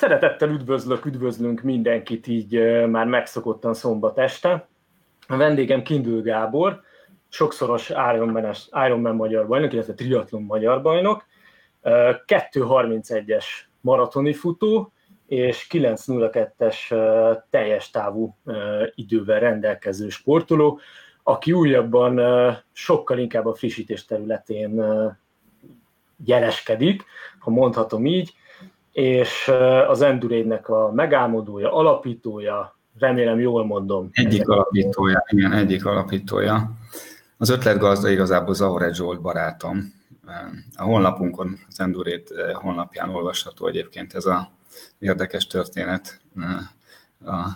[0.00, 2.52] Szeretettel üdvözlök, üdvözlünk mindenkit így
[2.86, 4.68] már megszokottan szombat este.
[5.26, 6.80] A vendégem Kindül Gábor,
[7.28, 8.54] sokszoros Ironman,
[8.86, 11.24] Ironman magyar bajnok, illetve triatlon magyar bajnok,
[11.82, 13.44] 2.31-es
[13.80, 14.92] maratoni futó,
[15.26, 16.88] és 9.02-es
[17.50, 18.36] teljes távú
[18.94, 20.80] idővel rendelkező sportoló,
[21.22, 22.20] aki újabban
[22.72, 24.82] sokkal inkább a frissítés területén
[26.24, 27.04] jeleskedik,
[27.38, 28.32] ha mondhatom így,
[28.98, 29.50] és
[29.88, 34.08] az Endurade-nek a megálmodója, alapítója, remélem jól mondom.
[34.12, 36.70] Egyik alapítója, igen, egyik alapítója.
[37.36, 39.92] Az ötletgazda igazából Zahore Zsolt barátom.
[40.76, 44.50] A honlapunkon, az Endurade honlapján olvasható egyébként ez a
[44.98, 46.20] érdekes történet
[47.24, 47.46] a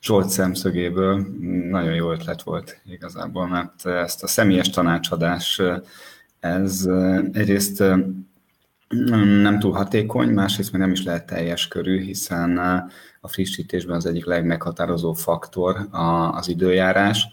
[0.00, 1.26] Zsolt szemszögéből.
[1.70, 5.62] Nagyon jó ötlet volt igazából, mert ezt a személyes tanácsadás,
[6.40, 6.88] ez
[7.32, 7.82] egyrészt
[9.42, 12.58] nem túl hatékony, másrészt meg nem is lehet teljes körű, hiszen
[13.20, 15.88] a frissítésben az egyik legmeghatározó faktor
[16.32, 17.26] az időjárás,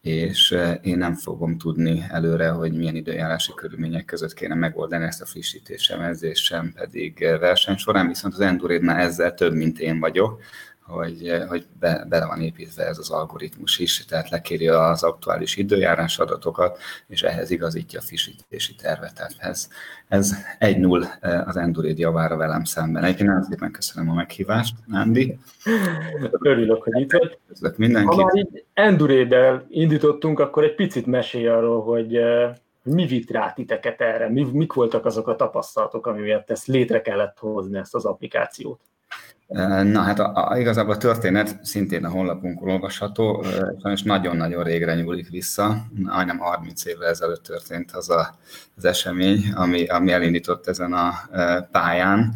[0.00, 5.26] és én nem fogom tudni előre, hogy milyen időjárási körülmények között kéne megoldani ezt a
[5.26, 5.92] frissítés
[6.32, 10.40] sem pedig verseny során, viszont az Endurade már ezzel több, mint én vagyok,
[10.86, 16.18] hogy, hogy be, bele van építve ez az algoritmus is, tehát lekéri az aktuális időjárás
[16.18, 19.14] adatokat, és ehhez igazítja a frissítési tervet.
[19.14, 19.68] Tehát ez,
[20.08, 23.04] ez 1-0 eh, az Endurid javára velem szemben.
[23.04, 25.38] Egyébként nagyon szépen köszönöm a meghívást, Nándi.
[26.30, 27.38] Örülök, hogy itt vagy.
[27.48, 28.20] Köszönöm mindenkit.
[28.20, 32.52] Ha már így Enduréddel indítottunk, akkor egy picit mesélj arról, hogy eh,
[32.82, 37.00] mi vitt rá titeket erre, mi, mik voltak azok a tapasztalatok, ami miatt ezt létre
[37.00, 38.80] kellett hozni, ezt az applikációt?
[39.82, 43.44] Na hát a, a, igazából a történet szintén a honlapunkon olvasható,
[43.92, 48.34] és nagyon-nagyon régre nyúlik vissza, majdnem 30 évvel ezelőtt történt az a,
[48.76, 51.12] az esemény, ami, ami elindított ezen a
[51.70, 52.34] pályán,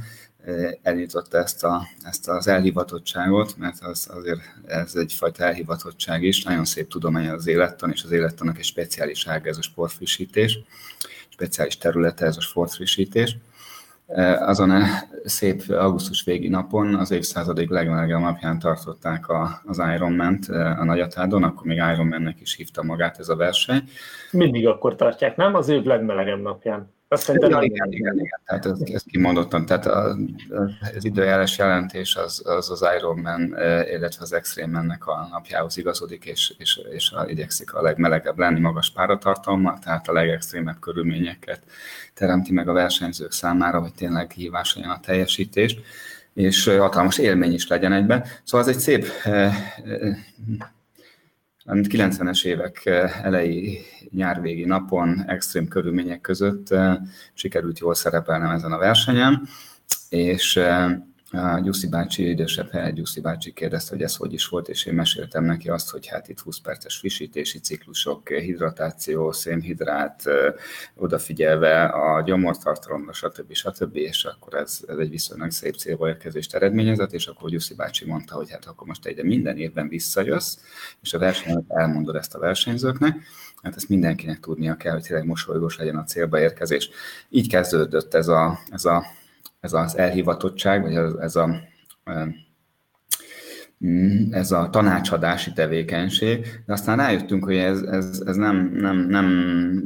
[0.83, 6.89] elindította ezt, a, ezt az elhivatottságot, mert az, azért ez egyfajta elhivatottság is, nagyon szép
[6.89, 10.59] tudomány az élettan, és az élettannak egy speciális ág ez a sportfrissítés,
[11.29, 13.37] speciális területe ez a sportfrissítés
[14.39, 14.83] azon a
[15.25, 21.67] szép augusztus végi napon az évszázadig legmelegebb napján tartották a, az Ironman-t a Nagyatádon, akkor
[21.67, 23.83] még Ironman-nek is hívta magát ez a verseny.
[24.31, 25.55] Mindig akkor tartják, nem?
[25.55, 26.95] Az év legmelegebb napján.
[27.09, 29.67] Azt igen, igen, igen, igen, igen, tehát ezt, ezt kimondottam.
[29.67, 30.17] Tehát a,
[30.97, 33.41] az időjárás jelentés az az, az Ironman,
[33.91, 38.91] illetve az Extreme-nek a napjához igazodik, és, és, és a, igyekszik a legmelegebb lenni magas
[38.91, 41.63] páratartalma, tehát a legextrémebb körülményeket
[42.15, 45.79] teremti meg a versenyzők számára, hogy tényleg hívás legyen a teljesítés,
[46.35, 48.25] és hatalmas élmény is legyen egyben.
[48.45, 49.07] Szóval ez egy szép
[51.67, 52.87] 90-es évek
[53.23, 56.75] elejé nyárvégi napon, extrém körülmények között
[57.35, 59.49] sikerült jól szerepelnem ezen a versenyen,
[60.09, 60.61] és
[61.37, 64.95] a Gyuszi bácsi, idősebb hely, Gyuszi bácsi kérdezte, hogy ez hogy is volt, és én
[64.95, 70.23] meséltem neki azt, hogy hát itt 20 perces frissítési ciklusok, hidratáció, szénhidrát,
[70.95, 73.53] odafigyelve a gyomortartalomra, stb.
[73.53, 73.97] stb.
[73.97, 78.35] És akkor ez, ez egy viszonylag szép célba érkezést eredményezett, és akkor Gyuszi bácsi mondta,
[78.35, 80.59] hogy hát akkor most egy minden évben visszajössz,
[81.03, 83.17] és a versenyt elmondod ezt a versenyzőknek,
[83.63, 86.91] hát ezt mindenkinek tudnia kell, hogy tényleg mosolygós legyen a célba érkezés.
[87.29, 89.07] Így kezdődött ez a, ez a
[89.61, 91.49] ez az elhivatottság, vagy ez, a
[93.87, 99.29] mm, ez a tanácsadási tevékenység, de aztán rájöttünk, hogy ez, ez, ez nem, nem, nem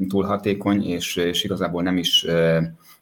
[0.08, 2.26] túl hatékony, és, és igazából nem is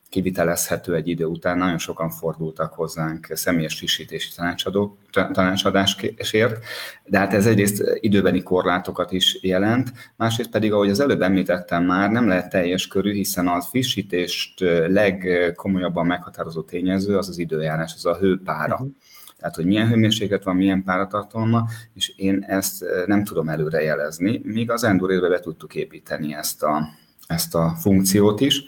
[0.09, 1.59] kivitelezhető egy idő után.
[1.59, 6.65] Nagyon sokan fordultak hozzánk személyes frissítési tanácsadók, tanácsadásért,
[7.05, 12.11] de hát ez egyrészt időbeni korlátokat is jelent, másrészt pedig, ahogy az előbb említettem már,
[12.11, 18.17] nem lehet teljes körű, hiszen az frissítést legkomolyabban meghatározó tényező az az időjárás, az a
[18.17, 18.75] hőpára.
[18.75, 18.91] Uh-huh.
[19.39, 24.71] Tehát, hogy milyen hőmérséklet van, milyen páratartalma, és én ezt nem tudom előre jelezni, míg
[24.71, 26.89] az Endurérbe be tudtuk építeni ezt a,
[27.27, 28.63] ezt a funkciót is,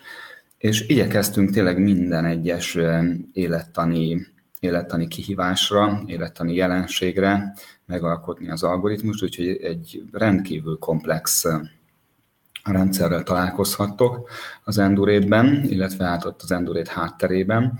[0.61, 2.79] és igyekeztünk tényleg minden egyes
[3.33, 4.27] élettani,
[4.61, 7.55] élettani kihívásra, élettani jelenségre
[7.87, 11.45] megalkotni az algoritmust, úgyhogy egy rendkívül komplex
[12.65, 14.31] rendszerrel találkozhattok
[14.65, 17.79] az Endurate-ben, illetve hát ott az Endurate hátterében.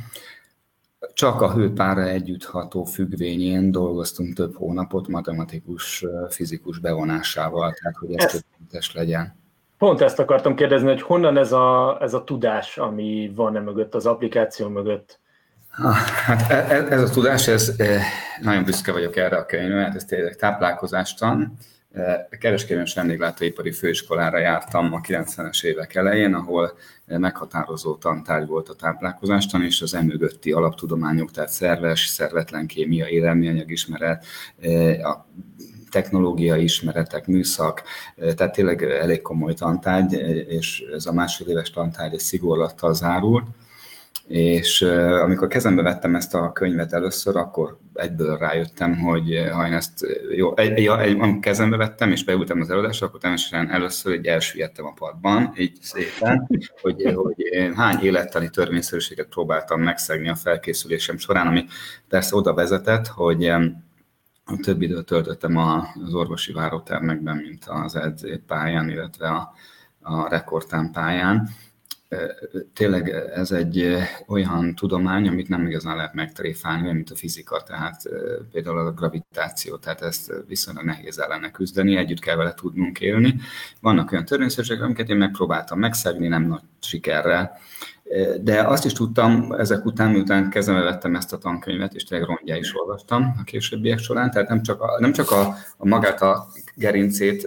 [1.15, 8.95] Csak a hőpára együttható függvényén dolgoztunk több hónapot matematikus, fizikus bevonásával, tehát hogy ez tökéletes
[8.95, 9.40] legyen.
[9.81, 13.95] Pont ezt akartam kérdezni, hogy honnan ez a, ez a tudás, ami van e mögött,
[13.95, 15.21] az applikáció mögött?
[16.27, 17.77] Hát ez, e, ez a tudás, ez,
[18.41, 21.57] nagyon büszke vagyok erre a könyvre, mert ez tényleg táplálkozástan,
[22.41, 26.73] Kereskedelmi és vendéglátóipari főiskolára jártam a 90-es évek elején, ahol
[27.07, 34.25] meghatározó tantárgy volt a táplálkozástan, és az emögötti alaptudományok, tehát szerves, szervetlen kémia, élelmianyag ismeret,
[35.03, 35.27] a
[35.91, 37.83] technológiai ismeretek, műszak,
[38.37, 40.13] tehát tényleg elég komoly tantárgy,
[40.49, 43.47] és ez a másfél éves tantárgy egy szigorlattal zárult.
[44.27, 44.83] És
[45.23, 50.07] amikor kezembe vettem ezt a könyvet először, akkor egyből rájöttem, hogy ha én ezt
[50.37, 54.27] jó, egy, ja, egy, amikor kezembe vettem, és beültem az előadásra, akkor természetesen először egy
[54.27, 56.49] elsüllyedtem a padban, így szépen,
[56.81, 57.35] hogy, hogy
[57.75, 61.65] hány élettani törvényszerűséget próbáltam megszegni a felkészülésem során, ami
[62.09, 63.53] persze oda vezetett, hogy
[64.57, 69.53] több időt töltöttem az orvosi várótermekben, mint az edzőpályán, illetve a,
[70.01, 71.49] a rekordtán pályán,
[72.75, 78.03] tényleg ez egy olyan tudomány, amit nem igazán lehet megtréfálni, mint a fizika, tehát
[78.53, 83.35] például a gravitáció, tehát ezt viszonylag nehéz ellene küzdeni, együtt kell vele tudnunk élni.
[83.81, 87.59] Vannak olyan törvényszerűségek, amiket én megpróbáltam megszegni, nem nagy sikerrel,
[88.41, 92.57] de azt is tudtam ezek után, miután kezembe vettem ezt a tankönyvet, és tényleg rongyá
[92.57, 96.47] is olvastam a későbbiek során, tehát nem csak a, nem csak a, a magát a
[96.75, 97.47] gerincét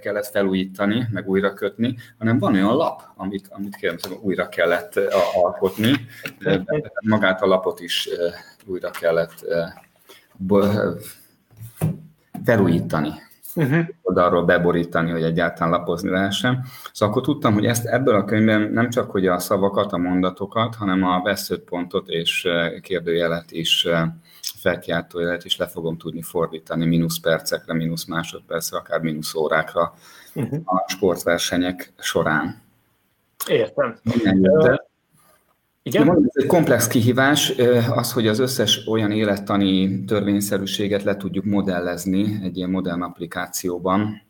[0.00, 5.00] kellett felújítani, meg újra kötni, hanem van olyan lap, amit, amit kérem, újra kellett
[5.34, 6.06] alkotni,
[7.06, 8.08] magát a lapot is
[8.66, 9.44] újra kellett
[12.44, 13.10] felújítani
[13.56, 13.86] uh-huh.
[14.02, 16.64] oldalról beborítani, hogy egyáltalán lapozni lehessen.
[16.92, 20.74] Szóval akkor tudtam, hogy ezt ebből a könyvben nem csak hogy a szavakat, a mondatokat,
[20.74, 21.22] hanem a
[21.64, 22.48] pontot és
[22.80, 23.88] kérdőjelet is,
[24.56, 29.94] felkiáltójelet is le fogom tudni fordítani mínusz percekre, mínusz másodpercre, akár mínusz órákra
[30.34, 30.60] uh-huh.
[30.64, 32.62] a sportversenyek során.
[33.48, 33.96] Értem.
[35.86, 36.10] Igen?
[36.10, 37.52] ez egy komplex kihívás,
[37.94, 44.22] az, hogy az összes olyan élettani törvényszerűséget le tudjuk modellezni egy ilyen modern applikációban,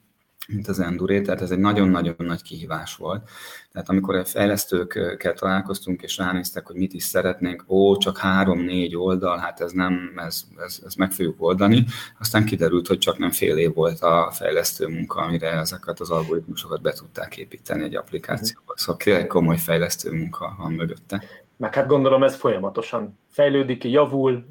[0.48, 3.28] mint az Enduré, tehát ez egy nagyon-nagyon nagy kihívás volt.
[3.72, 9.38] Tehát amikor a fejlesztőkkel találkoztunk, és ránéztek, hogy mit is szeretnénk, ó, csak három-négy oldal,
[9.38, 11.84] hát ez nem, ez, ez, ez meg fogjuk oldani.
[12.20, 16.82] Aztán kiderült, hogy csak nem fél év volt a fejlesztő munka, amire ezeket az algoritmusokat
[16.82, 18.72] be tudták építeni egy applikációba.
[18.76, 21.24] Szóval komoly fejlesztő munka van mögötte.
[21.56, 24.46] Meg hát gondolom ez folyamatosan fejlődik, javul,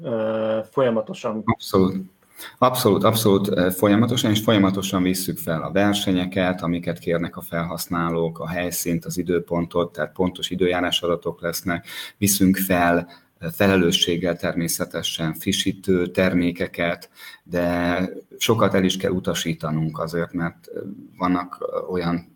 [0.70, 1.42] folyamatosan.
[1.44, 2.12] Abszolút.
[2.58, 9.04] Abszolút, abszolút folyamatosan, és folyamatosan visszük fel a versenyeket, amiket kérnek a felhasználók, a helyszínt,
[9.04, 11.86] az időpontot, tehát pontos időjárás adatok lesznek,
[12.18, 13.08] viszünk fel
[13.52, 17.10] felelősséggel természetesen frissítő termékeket,
[17.42, 18.08] de
[18.38, 20.70] sokat el is kell utasítanunk azért, mert
[21.18, 22.32] vannak olyan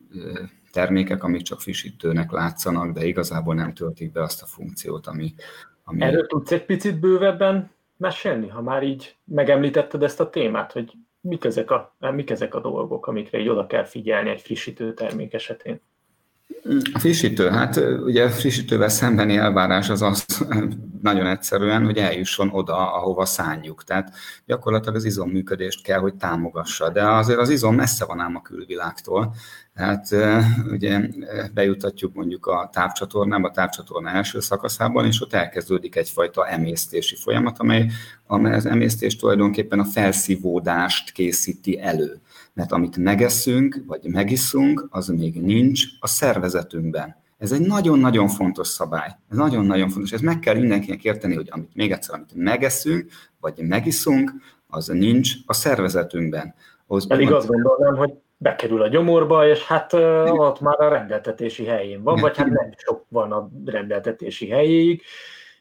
[0.72, 5.34] termékek, amik csak frissítőnek látszanak, de igazából nem töltik be azt a funkciót, ami...
[5.84, 6.02] ami...
[6.02, 11.44] Erről tudsz egy picit bővebben mesélni, ha már így megemlítetted ezt a témát, hogy mik
[11.44, 15.80] ezek a, mik ezek a dolgok, amikre így oda kell figyelni egy frissítő termék esetén?
[16.92, 20.24] A frissítő, hát ugye frissítővel szembeni elvárás az az
[21.02, 23.84] nagyon egyszerűen, hogy eljusson oda, ahova szánjuk.
[23.84, 24.12] Tehát
[24.46, 29.34] gyakorlatilag az izomműködést kell, hogy támogassa, de azért az izom messze van ám a külvilágtól.
[29.74, 30.08] Tehát
[30.70, 31.00] ugye
[31.54, 37.90] bejutatjuk mondjuk a távcsatornába, a távcsatorna első szakaszában, és ott elkezdődik egyfajta emésztési folyamat, amely,
[38.26, 42.20] amely az emésztés tulajdonképpen a felszívódást készíti elő
[42.58, 47.16] mert amit megeszünk, vagy megiszunk, az még nincs a szervezetünkben.
[47.38, 49.08] Ez egy nagyon-nagyon fontos szabály.
[49.30, 50.12] Ez nagyon-nagyon fontos.
[50.12, 53.10] Ez meg kell mindenkinek érteni, hogy amit még egyszer, amit megeszünk,
[53.40, 54.32] vagy megiszunk,
[54.68, 56.54] az nincs a szervezetünkben.
[56.86, 61.64] Az Pedig azt gondolnám, hogy bekerül a gyomorba, és hát uh, ott már a rendeltetési
[61.64, 65.02] helyén van, vagy hát nem sok van a rendeltetési helyéig,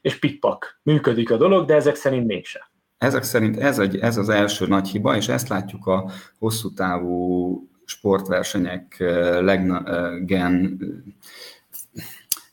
[0.00, 0.80] és pikpak.
[0.82, 2.62] Működik a dolog, de ezek szerint mégsem.
[2.98, 7.68] Ezek szerint ez, egy, ez az első nagy hiba, és ezt látjuk a hosszú távú
[7.84, 8.96] sportversenyek
[9.40, 10.78] leggen,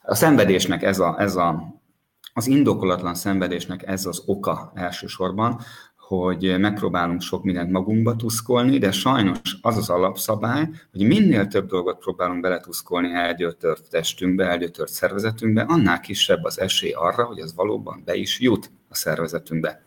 [0.01, 1.73] a szenvedésnek ez, a, ez a,
[2.33, 5.59] az indokolatlan szenvedésnek ez az oka elsősorban,
[5.97, 11.97] hogy megpróbálunk sok mindent magunkba tuszkolni, de sajnos az az alapszabály, hogy minél több dolgot
[11.97, 18.15] próbálunk beletuszkolni elgyötört testünkbe, elgyötört szervezetünkbe, annál kisebb az esély arra, hogy az valóban be
[18.15, 19.84] is jut a szervezetünkbe.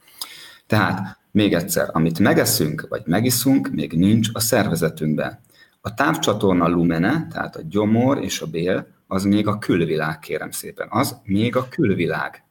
[0.68, 5.38] Tehát még egyszer, amit megeszünk, vagy megiszunk, még nincs a szervezetünkben.
[5.80, 10.86] A távcsatorna lumene, tehát a gyomor és a bél, az még a külvilág, kérem szépen.
[10.90, 12.44] Az még a külvilág.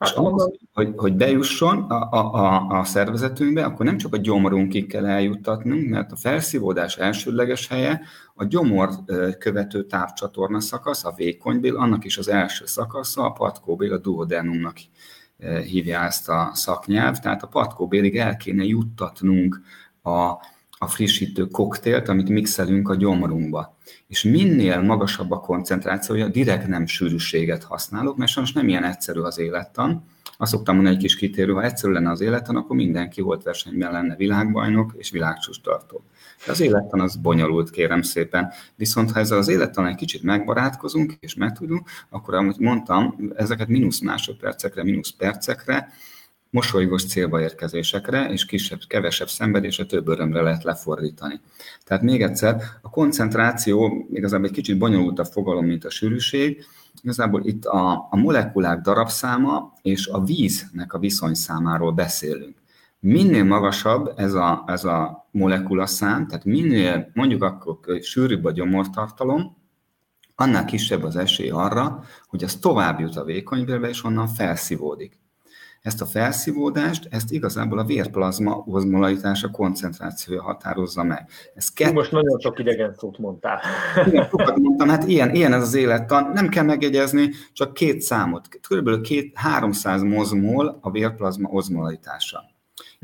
[0.00, 4.18] És hát, ahhoz, hogy, hogy bejusson a, a, a, a szervezetünkbe, akkor nem csak a
[4.18, 8.00] gyomorunkig kell eljuttatnunk, mert a felszívódás elsődleges helye
[8.34, 8.90] a gyomor
[9.38, 14.76] követő távcsatorna szakasz, a vékonybél, annak is az első szakasza, a patkóbél, a duodenumnak
[15.64, 19.60] hívja ezt a szaknyelv, tehát a patkóbélig el kéne juttatnunk
[20.02, 20.10] a,
[20.78, 23.76] a frissítő koktélt, amit mixelünk a gyomrunkba.
[24.06, 29.38] És minél magasabb a koncentrációja, direkt nem sűrűséget használok, mert sajnos nem ilyen egyszerű az
[29.38, 30.04] élettan.
[30.36, 33.92] Azt szoktam mondani egy kis kitérő, ha egyszerű lenne az élettan, akkor mindenki volt versenyben
[33.92, 36.04] lenne világbajnok és világcsústartó.
[36.46, 38.52] De az élettan az bonyolult, kérem szépen.
[38.76, 44.00] Viszont ha ezzel az élettan egy kicsit megbarátkozunk és megtudunk, akkor, ahogy mondtam, ezeket mínusz
[44.00, 45.88] másodpercekre, mínusz percekre
[46.54, 51.40] mosolygós célba érkezésekre és kisebb, kevesebb szenvedésre, több örömre lehet lefordítani.
[51.84, 56.64] Tehát még egyszer, a koncentráció igazából egy kicsit bonyolultabb fogalom, mint a sűrűség.
[57.02, 62.56] Igazából itt a, a molekulák darabszáma és a víznek a viszonyszámáról beszélünk.
[63.06, 69.56] Minél magasabb ez a, ez a molekula szám, tehát minél mondjuk akkor sűrűbb a gyomortartalom,
[70.34, 75.20] annál kisebb az esély arra, hogy az tovább jut a vékonyvérbe, és onnan felszívódik.
[75.80, 81.28] Ezt a felszívódást, ezt igazából a vérplazma ozmolaritása koncentrációja határozza meg.
[81.54, 81.92] Ez kett...
[81.92, 83.60] Most nagyon sok idegen szót mondtál.
[84.06, 86.30] Igen, sokat mondtam, hát ilyen, ilyen ez az élettan.
[86.32, 88.48] Nem kell megjegyezni, csak két számot.
[88.68, 92.52] Körülbelül két, 300 mozmol a vérplazma ozmolaritása.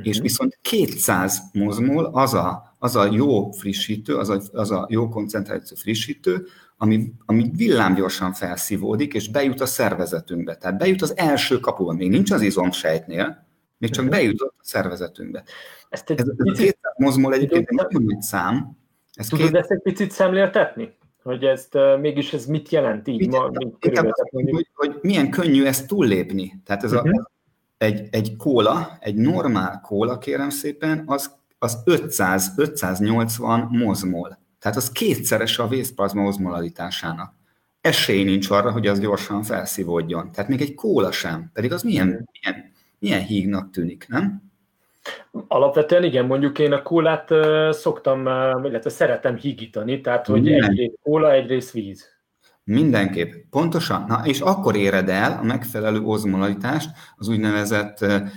[0.01, 0.15] Uh-huh.
[0.15, 5.09] És viszont 200 mozmol az a, az a jó frissítő, az a, az a jó
[5.09, 10.57] koncentráció frissítő, ami, ami villámgyorsan felszívódik, és bejut a szervezetünkbe.
[10.57, 11.97] Tehát bejut az első kapuban.
[11.97, 13.47] Még nincs az izomsejtnél,
[13.79, 14.13] még csak mhm.
[14.13, 15.45] bejutott a szervezetünkbe.
[15.89, 18.77] Ezt egy ez, ez picit, a mozmol egyébként egy nagyon nagy szám.
[19.13, 19.57] Ez tudod két...
[19.57, 20.99] ezt egy picit szemléltetni?
[21.23, 23.19] Hogy ezt uh, mégis ez mit jelent így?
[23.19, 23.51] Mit, ma,
[24.31, 26.61] hogy, hogy milyen könnyű ezt túllépni.
[26.65, 27.09] Tehát ez uh-huh.
[27.09, 27.23] a, mhm.
[27.81, 34.39] Egy, egy kóla, egy normál kóla, kérem szépen, az, az 500-580 mozmol.
[34.59, 37.35] Tehát az kétszeres a vészplazma ozmolaritásának.
[37.81, 40.33] Esély nincs arra, hogy az gyorsan felszívódjon.
[40.33, 41.51] Tehát még egy kóla sem.
[41.53, 44.43] Pedig az milyen, milyen, milyen hígnak tűnik, nem?
[45.49, 47.35] Alapvetően igen, mondjuk én a kólát
[47.71, 48.21] szoktam,
[48.65, 52.09] illetve szeretem hígítani, tehát hogy egyrészt kóla, egyrészt víz.
[52.71, 53.33] Mindenképp.
[53.51, 54.05] Pontosan.
[54.09, 58.29] Na, és akkor éred el a megfelelő ozmolaritást, az úgynevezett uh,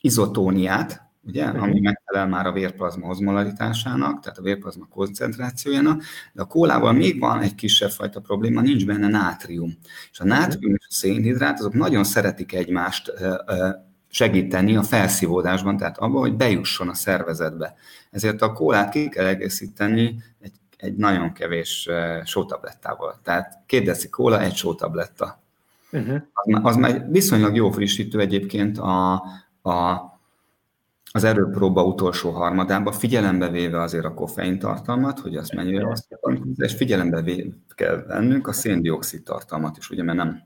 [0.00, 1.62] izotóniát, ugye, uh-huh.
[1.62, 7.40] ami megfelel már a vérplazma ozmolaritásának, tehát a vérplazma koncentrációjának, de a kólával még van
[7.40, 9.78] egy kisebb fajta probléma, nincs benne nátrium.
[10.12, 13.12] És a nátrium és a szénhidrát azok nagyon szeretik egymást
[14.10, 17.74] segíteni a felszívódásban, tehát abban, hogy bejusson a szervezetbe.
[18.10, 20.22] Ezért a kólát ki kell egészíteni
[20.80, 21.88] egy, nagyon kevés
[22.24, 23.20] sótablettával.
[23.22, 25.42] Tehát két deci kóla, egy sótabletta.
[25.92, 26.22] Uh-huh.
[26.32, 29.12] Az, az már viszonylag jó frissítő egyébként a,
[29.62, 30.08] a
[31.12, 36.18] az erőpróba utolsó harmadában, figyelembe véve azért a koffein tartalmat, hogy azt mennyire azt
[36.56, 40.42] és figyelembe véve kell vennünk a széndiokszid tartalmat is, ugye, mert nem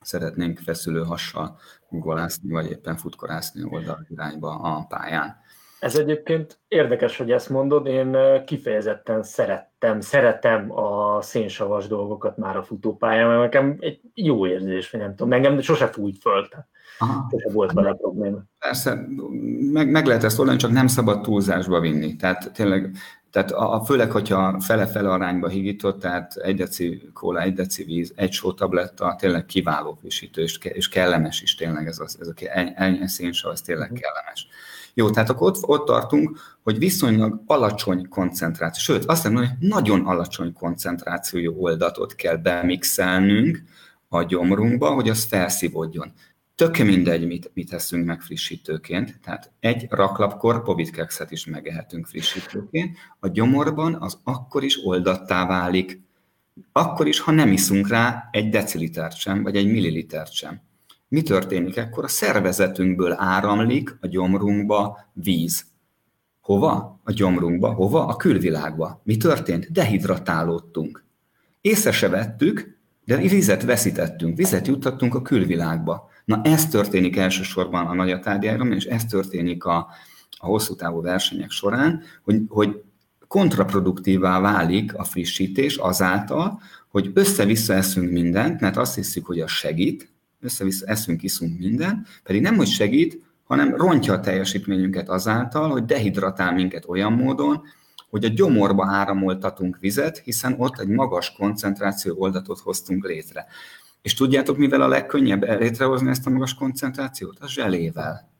[0.00, 1.58] szeretnénk feszülő hassal
[1.90, 5.36] guggolászni, vagy éppen futkorászni oldal irányba a pályán.
[5.80, 12.62] Ez egyébként érdekes, hogy ezt mondod, én kifejezetten szerettem, szeretem a szénsavas dolgokat már a
[12.62, 16.48] futópályán, mert nekem egy jó érzés, vagy nem tudom, engem sose fújt föl.
[16.48, 16.66] Tehát.
[17.30, 18.38] Sose volt vele probléma.
[18.58, 19.06] Persze,
[19.72, 22.16] meg, meg lehet ezt oldani, csak nem szabad túlzásba vinni.
[22.16, 22.90] Tehát tényleg,
[23.30, 28.32] tehát a, főleg, hogyha fele-fele arányba higított, tehát egy deci kóla, egy deci víz, egy
[28.32, 32.32] sótabletta, tényleg kiváló frissítő, és, és kellemes is tényleg ez, az, ez a
[32.74, 34.00] ennyi szénsav, ez tényleg uh-huh.
[34.00, 34.48] kellemes.
[34.94, 40.06] Jó, tehát akkor ott, ott tartunk, hogy viszonylag alacsony koncentráció, sőt, azt mondom, hogy nagyon
[40.06, 43.62] alacsony koncentrációjú oldatot kell bemixelnünk
[44.08, 46.12] a gyomrunkba, hogy az felszívódjon.
[46.54, 53.28] Tök mindegy, mit, mit eszünk meg frissítőként, tehát egy raklapkor povitkekszet is megehetünk frissítőként, a
[53.28, 56.00] gyomorban az akkor is oldattá válik,
[56.72, 60.60] akkor is, ha nem iszunk rá egy decilitert sem, vagy egy millilitert sem.
[61.08, 62.04] Mi történik ekkor?
[62.04, 65.64] A szervezetünkből áramlik a gyomrunkba víz.
[66.40, 67.00] Hova?
[67.04, 67.72] A gyomrunkba.
[67.72, 68.06] Hova?
[68.06, 69.00] A külvilágba.
[69.04, 69.72] Mi történt?
[69.72, 71.04] Dehidratálódtunk.
[71.60, 76.08] Észre se vettük, de vizet veszítettünk, vizet juttattunk a külvilágba.
[76.24, 79.88] Na ez történik elsősorban a nagyatárgyáron, és ez történik a,
[80.30, 82.82] a hosszú távú versenyek során, hogy, hogy
[83.28, 90.13] kontraproduktívá válik a frissítés azáltal, hogy össze-vissza eszünk mindent, mert azt hiszük, hogy az segít,
[90.44, 96.52] össze-vissza eszünk, iszunk mindent, pedig nem, hogy segít, hanem rontja a teljesítményünket azáltal, hogy dehidratál
[96.52, 97.62] minket olyan módon,
[98.10, 103.46] hogy a gyomorba áramoltatunk vizet, hiszen ott egy magas koncentráció oldatot hoztunk létre.
[104.02, 107.38] És tudjátok, mivel a legkönnyebb létrehozni ezt a magas koncentrációt?
[107.40, 108.30] A zselével.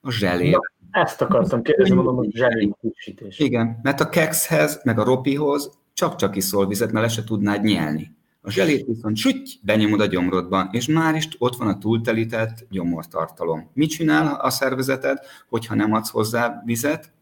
[0.00, 0.60] A zselével.
[0.90, 3.38] Na, ezt akartam kérdezni, mondom, hogy zselé frissítés.
[3.38, 8.16] Igen, mert a kekszhez, meg a ropihoz csak-csak iszol vizet, mert le se tudnád nyelni.
[8.46, 13.70] A zselét viszont süty, benyomod a gyomrodban, és már is ott van a túltelített gyomortartalom.
[13.72, 17.12] Mit csinál a szervezeted, hogyha nem adsz hozzá vizet?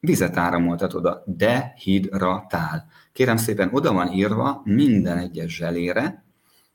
[0.00, 2.86] vizet áramoltat oda, dehidratál.
[3.12, 6.24] Kérem szépen, oda van írva minden egyes zselére,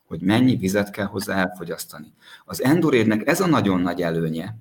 [0.06, 2.14] hogy mennyi vizet kell hozzá elfogyasztani.
[2.46, 4.56] Az endurédnek ez a nagyon nagy előnye.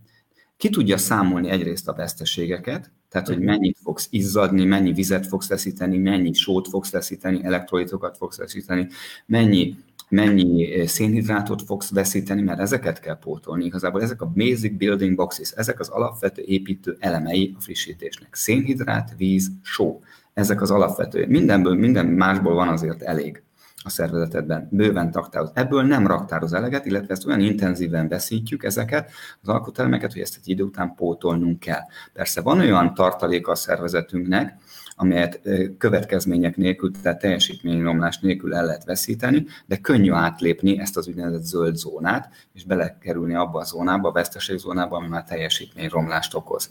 [0.57, 5.99] Ki tudja számolni egyrészt a veszteségeket, tehát hogy mennyit fogsz izzadni, mennyi vizet fogsz veszíteni,
[5.99, 8.89] mennyi sót fogsz veszíteni, elektrolitokat fogsz veszíteni,
[9.27, 9.77] mennyi
[10.09, 13.65] mennyi szénhidrátot fogsz veszíteni, mert ezeket kell pótolni.
[13.65, 18.35] Igazából ezek a basic building boxes, ezek az alapvető építő elemei a frissítésnek.
[18.35, 20.01] Szénhidrát, víz, só.
[20.35, 21.27] Ezek az alapvető.
[21.27, 23.43] Mindenből, minden másból van azért elég
[23.87, 25.51] a szervezetedben, bőven raktároz.
[25.55, 29.11] Ebből nem raktároz eleget, illetve ezt olyan intenzíven veszítjük ezeket
[29.43, 31.83] az alkotelemeket, hogy ezt egy idő után pótolnunk kell.
[32.13, 34.55] Persze van olyan tartaléka a szervezetünknek,
[34.97, 35.41] amelyet
[35.79, 41.77] következmények nélkül, tehát teljesítményromlás nélkül el lehet veszíteni, de könnyű átlépni ezt az úgynevezett zöld
[41.77, 46.71] zónát, és belekerülni abba a zónába, a veszteségzónába, ami már teljesítményromlást okoz.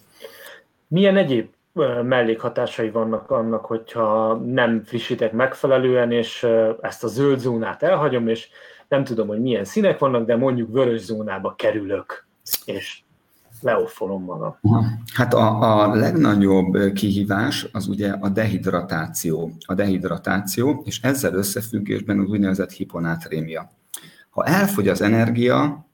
[0.87, 1.49] Milyen egyéb
[2.03, 6.47] mellékhatásai vannak annak, hogyha nem frissítek megfelelően, és
[6.81, 8.49] ezt a zöld zónát elhagyom, és
[8.87, 12.27] nem tudom, hogy milyen színek vannak, de mondjuk vörös zónába kerülök,
[12.65, 13.01] és
[13.61, 14.57] leoffolom magam.
[15.13, 19.51] Hát a, a legnagyobb kihívás az ugye a dehidratáció.
[19.65, 23.69] A dehidratáció, és ezzel összefüggésben az úgynevezett hiponátrémia.
[24.29, 25.87] Ha elfogy az energia,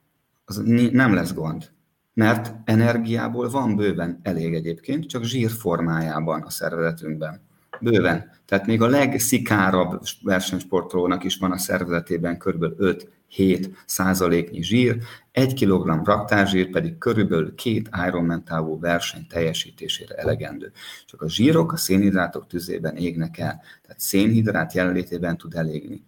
[0.44, 0.62] az
[0.92, 1.70] nem lesz gond,
[2.14, 7.40] mert energiából van bőven elég egyébként, csak zsír formájában a szervezetünkben.
[7.80, 8.30] Bőven.
[8.44, 12.64] Tehát még a legszikárabb versenysportolónak is van a szervezetében kb.
[13.36, 14.96] 5-7 százaléknyi zsír,
[15.32, 20.72] 1 kg raktárzsír pedig körülbelül két Ironman távú verseny teljesítésére elegendő.
[21.06, 26.04] Csak a zsírok a szénhidrátok tüzében égnek el, tehát szénhidrát jelenlétében tud elégni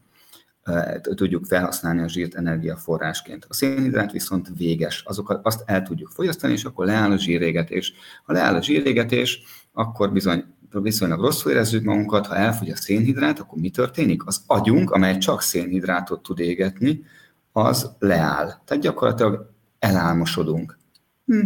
[1.14, 3.46] tudjuk felhasználni a zsírt energiaforrásként.
[3.48, 7.92] A szénhidrát viszont véges, azokat azt el tudjuk fogyasztani, és akkor leáll a zsírégetés.
[8.24, 9.42] Ha leáll a zsírégetés,
[9.72, 14.26] akkor bizony viszonylag rosszul érezzük magunkat, ha elfogy a szénhidrát, akkor mi történik?
[14.26, 17.04] Az agyunk, amely csak szénhidrátot tud égetni,
[17.52, 18.62] az leáll.
[18.64, 20.78] Tehát gyakorlatilag elálmosodunk.
[21.26, 21.40] Hm,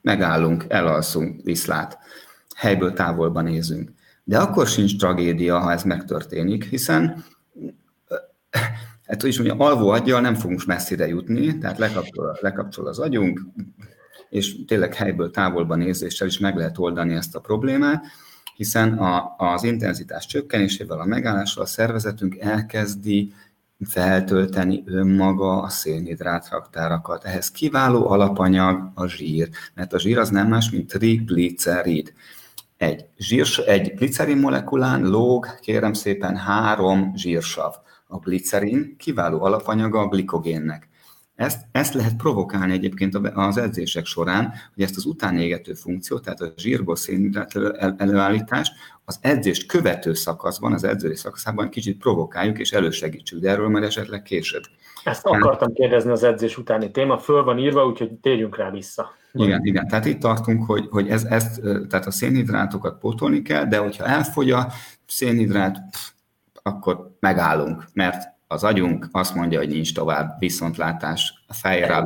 [0.00, 1.98] megállunk, elalszunk, viszlát.
[2.56, 3.92] Helyből távolba nézünk.
[4.24, 7.24] De akkor sincs tragédia, ha ez megtörténik, hiszen
[9.06, 13.40] hát hogy is mondja, alvó aggyal nem fogunk messzire jutni, tehát lekapcsol, lekapcsol az agyunk,
[14.28, 18.04] és tényleg helyből távolba nézéssel is meg lehet oldani ezt a problémát,
[18.56, 23.32] hiszen a, az intenzitás csökkenésével, a megállással a szervezetünk elkezdi
[23.88, 27.24] feltölteni önmaga a szénhidrát raktárakat.
[27.24, 32.12] Ehhez kiváló alapanyag a zsír, mert a zsír az nem más, mint triglicerid.
[32.76, 37.74] Egy, zsír, egy glicerin molekulán lóg, kérem szépen, három zsírsav.
[38.14, 40.88] A glicerin kiváló alapanyaga a glikogénnek.
[41.34, 46.52] Ezt, ezt lehet provokálni egyébként az edzések során, hogy ezt az utánégető funkciót, tehát a
[46.56, 47.52] zsírból szénhidrát
[47.96, 48.72] előállítást
[49.04, 54.22] az edzést követő szakaszban, az edzői szakaszában kicsit provokáljuk és elősegítsük, de erről majd esetleg
[54.22, 54.62] később.
[55.04, 59.12] Ezt akartam kérdezni az edzés utáni téma, föl van írva, úgyhogy térjünk rá vissza.
[59.32, 59.88] Igen, igen.
[59.88, 64.50] Tehát itt tartunk, hogy, hogy ez, ezt, tehát a szénhidrátokat pótolni kell, de hogyha elfogy
[64.50, 64.72] a
[65.06, 66.13] szénhidrát, pff,
[66.66, 72.04] akkor megállunk, mert az agyunk azt mondja, hogy nincs tovább viszontlátás, a fejre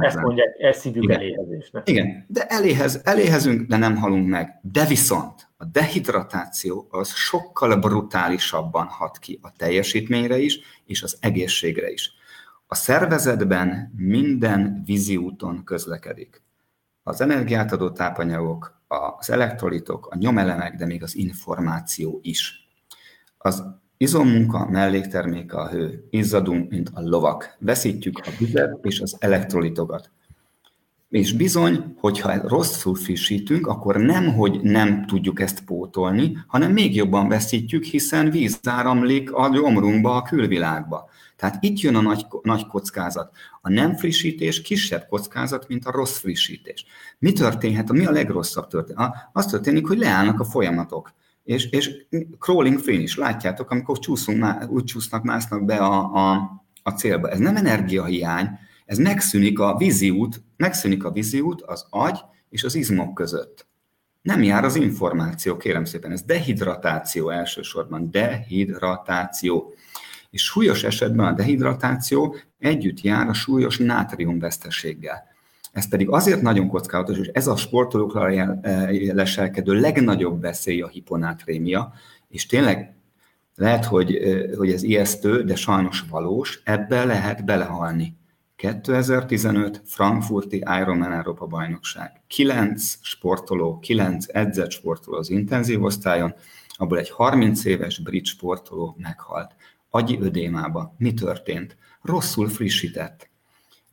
[0.00, 1.16] Ezt mondják, ezt hívjuk Igen.
[1.16, 1.88] eléhezésnek.
[1.88, 4.58] Igen, de eléhez, eléhezünk, de nem halunk meg.
[4.62, 11.90] De viszont a dehidratáció az sokkal brutálisabban hat ki a teljesítményre is, és az egészségre
[11.90, 12.12] is.
[12.66, 16.42] A szervezetben minden vízi úton közlekedik.
[17.02, 18.80] Az energiát adó tápanyagok,
[19.18, 22.68] az elektrolitok, a nyomelemek, de még az információ is.
[23.38, 23.64] Az
[23.98, 26.06] Izommunka mellékterméke a hő.
[26.10, 27.56] Izzadunk, mint a lovak.
[27.58, 30.10] Veszítjük a vizet és az elektrolitokat.
[31.08, 37.28] És bizony, hogyha rosszul frissítünk, akkor nem, hogy nem tudjuk ezt pótolni, hanem még jobban
[37.28, 41.08] veszítjük, hiszen víz áramlik a gyomrunkba, a külvilágba.
[41.36, 43.32] Tehát itt jön a nagy, nagy kockázat.
[43.60, 46.86] A nem frissítés kisebb kockázat, mint a rossz frissítés.
[47.18, 47.92] Mi történhet?
[47.92, 49.14] Mi a legrosszabb történet?
[49.32, 51.12] Az történik, hogy leállnak a folyamatok
[51.46, 51.90] és, és
[52.38, 56.50] crawling finish, látjátok, amikor csúszunk, úgy csúsznak, másznak be a, a,
[56.82, 57.28] a célba.
[57.30, 58.48] Ez nem energiahiány,
[58.86, 63.66] ez megszűnik a vízi út, megszűnik a vízi út az agy és az izmok között.
[64.22, 69.74] Nem jár az információ, kérem szépen, ez dehidratáció elsősorban, dehidratáció.
[70.30, 75.25] És súlyos esetben a dehidratáció együtt jár a súlyos nátriumveszteséggel.
[75.76, 81.92] Ez pedig azért nagyon kockázatos, és ez a sportolókra eh, leselkedő legnagyobb veszély a hiponátrémia,
[82.28, 82.94] és tényleg
[83.54, 88.16] lehet, hogy, eh, hogy ez ijesztő, de sajnos valós, ebbe lehet belehalni.
[88.56, 92.20] 2015 Frankfurti Ironman Európa bajnokság.
[92.26, 96.34] Kilenc sportoló, kilenc edzett sportoló az intenzív osztályon,
[96.68, 99.54] abból egy 30 éves brit sportoló meghalt.
[99.90, 100.94] Agyi ödémába.
[100.98, 101.76] Mi történt?
[102.02, 103.34] Rosszul frissített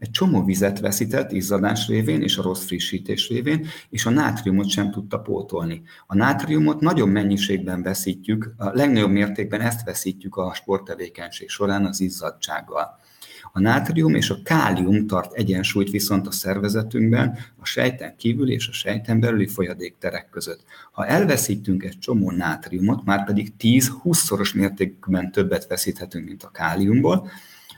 [0.04, 4.92] egy csomó vizet veszített izzadás révén és a rossz frissítés révén, és a nátriumot sem
[4.92, 5.82] tudta pótolni.
[6.08, 13.00] A nátriumot nagyobb mennyiségben veszítjük, a legnagyobb mértékben ezt veszítjük a sporttevékenység során az izzadsággal.
[13.52, 18.72] A nátrium és a kálium tart egyensúlyt viszont a szervezetünkben, a sejten kívül és a
[18.72, 20.64] sejten belüli folyadékterek között.
[20.92, 27.30] Ha elveszítünk egy csomó nátriumot, már pedig 10-20-szoros mértékben többet veszíthetünk, mint a káliumból,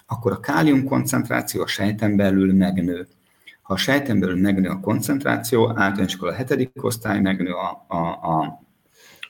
[0.06, 3.08] akkor a kálium koncentráció a sejten belül megnő.
[3.62, 8.64] Ha a sejten belül megnő a koncentráció, általános a hetedik osztály megnő a, a, a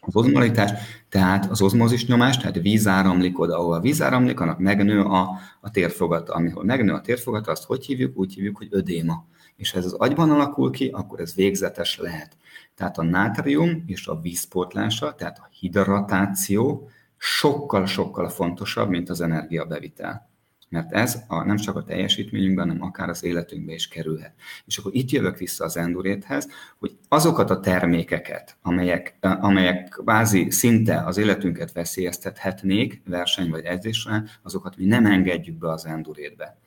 [0.07, 0.71] az ozmolitás,
[1.09, 5.29] tehát az ozmózis nyomás, tehát víz áramlik oda, ahol a víz áramlik, annak megnő a,
[5.61, 6.33] a térfogata.
[6.33, 8.17] Amihol megnő a térfogata, azt hogy hívjuk?
[8.17, 9.25] Úgy hívjuk, hogy ödéma.
[9.55, 12.37] És ha ez az agyban alakul ki, akkor ez végzetes lehet.
[12.75, 20.29] Tehát a nátrium és a vízpótlása, tehát a hidratáció sokkal-sokkal fontosabb, mint az energiabevitel
[20.75, 24.33] mert ez a, nem csak a teljesítményünkben, hanem akár az életünkbe is kerülhet.
[24.65, 31.01] És akkor itt jövök vissza az enduréthez, hogy azokat a termékeket, amelyek, amelyek kvázi szinte
[31.05, 36.57] az életünket veszélyeztethetnék verseny vagy edzésre, azokat mi nem engedjük be az endurétbe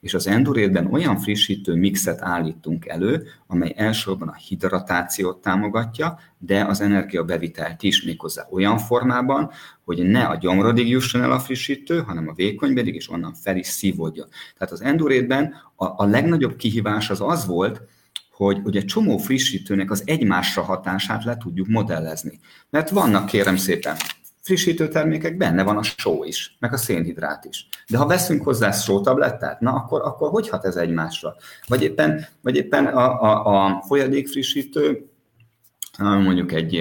[0.00, 6.80] és az Endurétben olyan frissítő mixet állítunk elő, amely elsősorban a hidratációt támogatja, de az
[6.80, 9.50] energiabevitelt is méghozzá olyan formában,
[9.84, 13.66] hogy ne a gyomrodig jusson el a frissítő, hanem a vékonybedig, és onnan fel is
[13.66, 14.26] szívódja.
[14.58, 17.82] Tehát az Endurétben a, a legnagyobb kihívás az az volt,
[18.30, 22.38] hogy ugye csomó frissítőnek az egymásra hatását le tudjuk modellezni.
[22.70, 23.96] Mert vannak kérem szépen
[24.46, 27.68] frissítő termékek benne van a só is, meg a szénhidrát is.
[27.88, 31.36] De ha veszünk hozzá sótablettát, na akkor, akkor hogy hat ez egymásra?
[31.66, 35.10] Vagy éppen, vagy éppen a, a, a folyadékfrissítő,
[35.98, 36.74] mondjuk egy,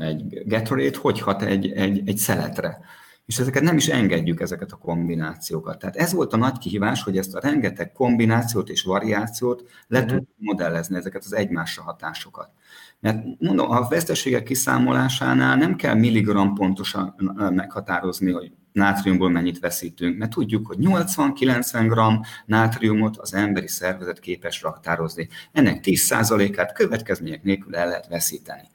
[0.00, 2.80] egy Gatorade, hogy hat egy, egy, egy szeletre?
[3.26, 5.78] és ezeket nem is engedjük, ezeket a kombinációkat.
[5.78, 10.28] Tehát ez volt a nagy kihívás, hogy ezt a rengeteg kombinációt és variációt le tudjuk
[10.36, 12.50] modellezni, ezeket az egymásra hatásokat.
[13.02, 20.30] Mert mondom, a veszteségek kiszámolásánál nem kell milligram pontosan meghatározni, hogy nátriumból mennyit veszítünk, mert
[20.30, 25.28] tudjuk, hogy 80-90 g nátriumot az emberi szervezet képes raktározni.
[25.52, 28.68] Ennek 10%-át következmények nélkül el lehet veszíteni.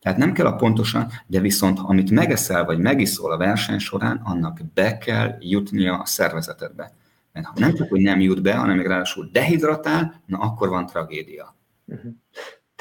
[0.00, 4.60] Tehát nem kell a pontosan, de viszont amit megeszel vagy megiszol a verseny során, annak
[4.74, 6.92] be kell jutnia a szervezetedbe.
[7.32, 10.86] Mert ha nem csak, hogy nem jut be, hanem még ráadásul dehidratál, na akkor van
[10.86, 11.56] tragédia.
[11.86, 12.12] Uh-huh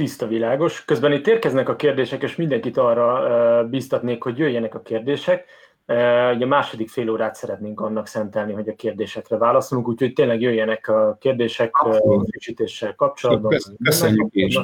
[0.02, 0.86] tiszta világos.
[0.86, 5.46] Közben itt érkeznek a kérdések, és mindenkit arra bíztatnék, hogy jöjjenek a kérdések.
[6.36, 10.88] Ugye a második fél órát szeretnénk annak szentelni, hogy a kérdésekre válaszolunk, úgyhogy tényleg jöjjenek
[10.88, 11.76] a kérdések
[12.30, 13.58] frissítéssel kapcsolatban.
[13.84, 14.60] Köszönjük is.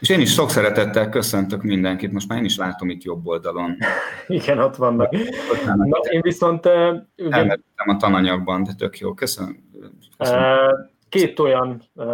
[0.00, 3.76] És én is sok szeretettel köszöntök mindenkit, most már én is látom itt jobb oldalon.
[4.28, 5.10] Igen, ott vannak.
[5.76, 6.66] Na, én viszont...
[7.16, 7.36] Ugye...
[7.36, 9.56] Elmentem a tananyagban, de tök jó, köszönöm.
[10.18, 12.06] köszönöm két olyan uh,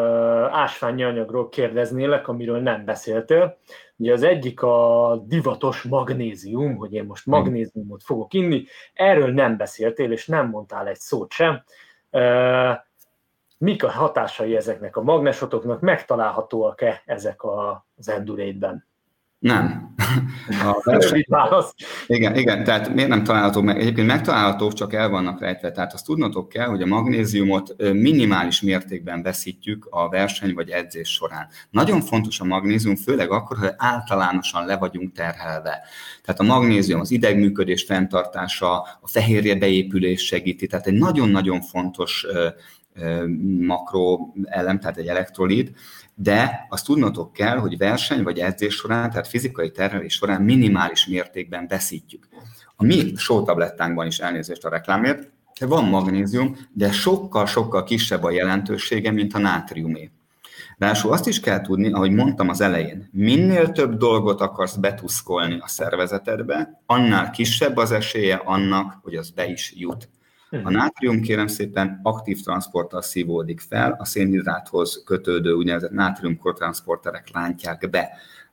[0.51, 3.59] ásványi anyagról kérdeznélek, amiről nem beszéltél.
[3.97, 10.13] Ugye az egyik a divatos magnézium, hogy én most magnéziumot fogok inni, erről nem beszéltél,
[10.13, 11.63] és nem mondtál egy szót sem.
[12.11, 12.77] Uh,
[13.59, 17.41] mik a hatásai ezeknek a magnesotoknak, megtalálhatóak-e ezek
[17.95, 18.88] az endurétben?
[19.39, 19.95] Nem.
[20.65, 21.25] A verseny...
[22.07, 23.81] Igen, igen, tehát miért nem találhatók meg?
[23.81, 25.71] Egyébként megtalálhatók, csak el vannak rejtve.
[25.71, 31.49] Tehát azt tudnotok kell, hogy a magnéziumot minimális mértékben veszítjük a verseny vagy edzés során.
[31.71, 35.81] Nagyon fontos a magnézium, főleg akkor, hogy általánosan le vagyunk terhelve.
[36.25, 42.27] Tehát a magnézium az idegműködés fenntartása, a fehérje beépülés segíti, tehát egy nagyon-nagyon fontos
[43.59, 45.77] makro elem, tehát egy elektrolit,
[46.21, 51.67] de azt tudnotok kell, hogy verseny vagy edzés során, tehát fizikai terhelés során minimális mértékben
[51.69, 52.29] veszítjük.
[52.77, 59.35] A mi sótablettánkban is elnézést a reklámért, van magnézium, de sokkal-sokkal kisebb a jelentősége, mint
[59.35, 60.11] a nátriumé.
[60.79, 65.69] Ráadásul azt is kell tudni, ahogy mondtam az elején, minél több dolgot akarsz betuszkolni a
[65.69, 70.09] szervezetedbe, annál kisebb az esélye annak, hogy az be is jut.
[70.51, 78.09] A nátrium kérem szépen aktív transporttal szívódik fel, a szénhidráthoz kötődő úgynevezett nátriumkortranszporterek lántják be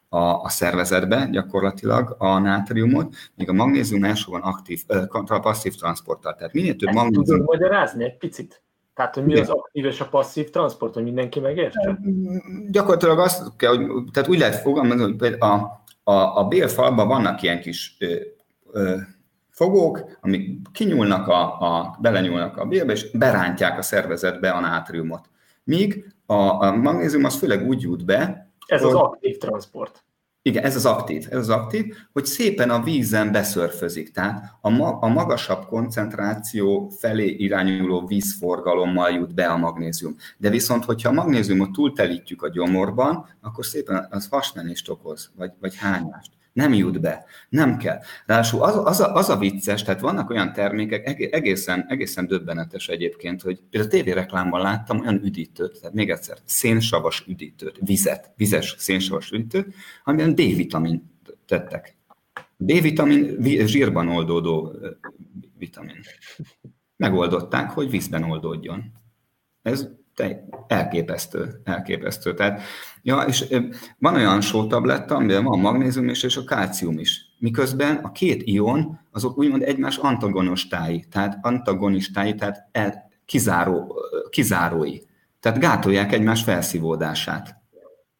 [0.09, 6.35] a, a szervezetbe gyakorlatilag a nátriumot, míg a magnézium elsősorban aktív, uh, passzív transporttal.
[6.35, 7.25] Tehát minél több Ezt magnézium...
[7.25, 8.63] Tudod magyarázni egy picit?
[8.93, 11.99] Tehát, hogy mi az aktív és a passzív transport, hogy mindenki megértse?
[12.69, 17.61] Gyakorlatilag azt kell, hogy, tehát úgy lehet fogalmazni, hogy a, a, a bélfalban vannak ilyen
[17.61, 18.15] kis ö,
[18.71, 18.95] ö,
[19.55, 25.29] fogók, amik kinyúlnak, a, a, belenyúlnak a bélbe, és berántják a szervezetbe a nátriumot.
[25.63, 30.03] Míg a, a magnézium az főleg úgy jut be, Ez hogy, az aktív transport.
[30.41, 34.11] Igen, ez az aktív, ez az aktív, hogy szépen a vízen beszörfözik.
[34.11, 40.15] Tehát a, ma, a magasabb koncentráció felé irányuló vízforgalommal jut be a magnézium.
[40.37, 45.75] De viszont, hogyha a magnéziumot túltelítjük a gyomorban, akkor szépen az hasmenést okoz, vagy, vagy
[45.75, 47.99] hányást nem jut be, nem kell.
[48.25, 53.41] Ráadásul az, az, a, az a vicces, tehát vannak olyan termékek, egészen, egészen döbbenetes egyébként,
[53.41, 59.31] hogy például a tévéreklámban láttam olyan üdítőt, tehát még egyszer, szénsavas üdítőt, vizet, vizes szénsavas
[59.31, 61.11] üdítőt, amiben D-vitamin
[61.45, 61.97] tettek.
[62.57, 64.75] D-vitamin zsírban oldódó
[65.57, 65.99] vitamin.
[66.95, 68.93] Megoldották, hogy vízben oldódjon.
[69.61, 69.87] Ez
[70.67, 72.33] elképesztő, elképesztő.
[72.33, 72.61] Tehát,
[73.01, 73.45] ja, és
[73.99, 77.21] van olyan sótabletta, amiben van magnézium is, és a kálcium is.
[77.39, 84.97] Miközben a két ion, azok úgymond egymás antagonistái, tehát antagonistái, tehát el, kizáró, kizárói.
[85.39, 87.55] Tehát gátolják egymás felszívódását.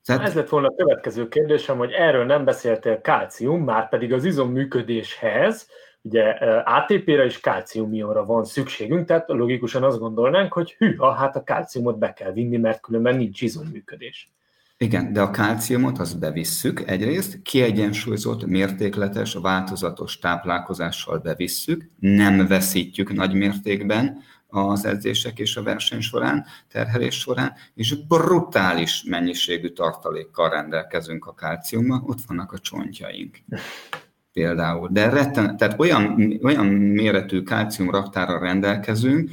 [0.05, 0.21] Tehát...
[0.21, 4.51] Ez lett volna a következő kérdésem, hogy erről nem beszéltél kálcium, már pedig az izom
[4.51, 5.67] működéshez
[6.05, 6.23] ugye
[6.65, 12.13] ATP-re és kálciumionra van szükségünk, tehát logikusan azt gondolnánk, hogy hűha, hát a kálciumot be
[12.13, 14.29] kell vinni, mert különben nincs izomműködés.
[14.77, 23.33] Igen, de a kálciumot azt bevisszük egyrészt, kiegyensúlyozott, mértékletes, változatos táplálkozással bevisszük, nem veszítjük nagy
[23.33, 31.33] mértékben az edzések és a verseny során, terhelés során, és brutális mennyiségű tartalékkal rendelkezünk a
[31.33, 33.37] kálciummal, ott vannak a csontjaink
[34.35, 34.89] például.
[34.91, 39.29] De retten, tehát olyan, olyan méretű kálcium raktárral rendelkezünk,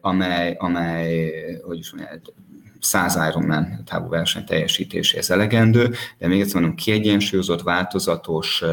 [0.00, 1.32] amely, amely
[1.66, 2.20] hogy is mondjam,
[2.80, 8.64] 100 Ironman távú verseny teljesítéséhez elegendő, de még egyszer mondom, kiegyensúlyozott, változatos,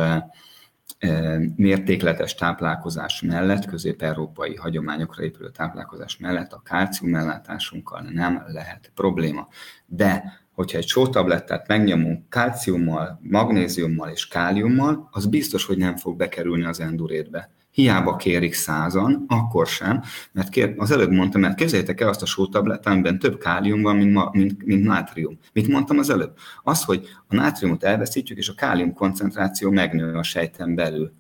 [1.55, 9.47] mértékletes táplálkozás mellett, közép-európai hagyományokra épülő táplálkozás mellett a kálciumellátásunkkal nem lehet probléma.
[9.85, 16.65] De hogyha egy sótablettát megnyomunk kálciummal, magnéziummal és káliummal, az biztos, hogy nem fog bekerülni
[16.65, 17.50] az endurétbe.
[17.72, 22.26] Hiába kérik százan, akkor sem, mert kér, az előbb mondtam, mert képzeljétek el azt a
[22.26, 25.39] sótablettát, amiben több kálium van, mint, ma, mint, mint nátrium.
[25.54, 26.38] Mit mondtam az előbb?
[26.63, 31.13] Az, hogy a nátriumot elveszítjük, és a kálium koncentráció megnő a sejten belül.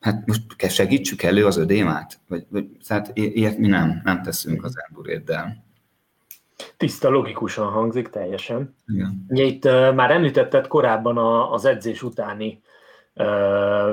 [0.00, 2.20] Hát most segítsük elő az ödémát?
[2.28, 5.65] Vagy, vagy, tehát ilyet mi nem, nem teszünk az endurétdel.
[6.76, 8.74] Tiszta, logikusan hangzik teljesen.
[8.86, 9.24] Igen.
[9.28, 12.62] Ugye itt uh, már említetted korábban a, az edzés utáni
[13.14, 13.90] uh,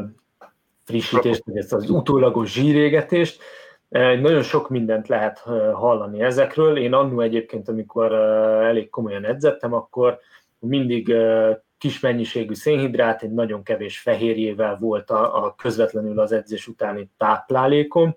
[0.84, 3.42] frissítést, vagy ezt az utólagos zsírégetést.
[3.90, 5.40] Uh, nagyon sok mindent lehet
[5.74, 6.78] hallani ezekről.
[6.78, 10.20] Én annó egyébként, amikor uh, elég komolyan edzettem, akkor
[10.60, 16.68] mindig uh, kis mennyiségű szénhidrát, egy nagyon kevés fehérjével volt a, a közvetlenül az edzés
[16.68, 18.16] utáni táplálékom,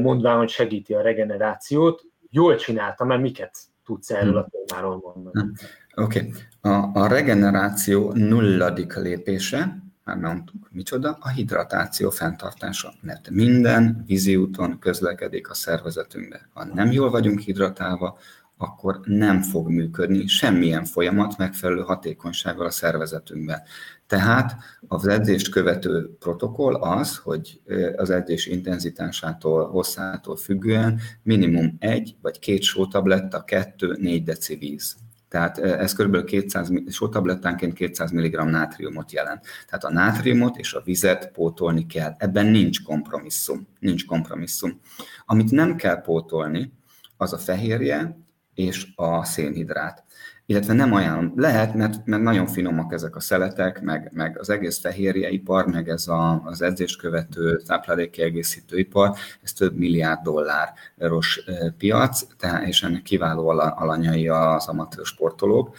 [0.00, 4.66] mondván, hogy segíti a regenerációt jól csináltam, mert miket tudsz erről a hmm.
[4.66, 5.52] témáról mondani?
[5.94, 6.18] Oké.
[6.18, 6.32] Okay.
[6.60, 15.50] A, a regeneráció nulladik lépése, már mondtuk, micsoda, a hidratáció fenntartása, mert minden víziúton közlekedik
[15.50, 16.48] a szervezetünkbe.
[16.52, 18.18] Ha nem jól vagyunk hidratálva,
[18.62, 23.62] akkor nem fog működni semmilyen folyamat megfelelő hatékonysággal a szervezetünkben.
[24.06, 24.56] Tehát
[24.88, 27.60] az edzést követő protokoll az, hogy
[27.96, 34.96] az edzés intenzitásától, hosszától függően minimum egy vagy két sótabletta, kettő, négy deci víz.
[35.28, 36.24] Tehát ez kb.
[36.24, 39.44] 200, sótablettánként 200 mg nátriumot jelent.
[39.66, 42.14] Tehát a nátriumot és a vizet pótolni kell.
[42.18, 43.66] Ebben nincs kompromisszum.
[43.78, 44.80] Nincs kompromisszum.
[45.26, 46.72] Amit nem kell pótolni,
[47.16, 48.18] az a fehérje
[48.54, 50.04] és a szénhidrát
[50.50, 51.32] illetve nem ajánlom.
[51.36, 56.08] Lehet, mert, mert nagyon finomak ezek a szeletek, meg, meg az egész fehérjeipar, meg ez
[56.08, 61.40] a, az edzést követő táplálékkiegészítő ipar, ez több milliárd dolláros
[61.78, 65.76] piac, tehát, és ennek kiváló alanyai az amatőr sportolók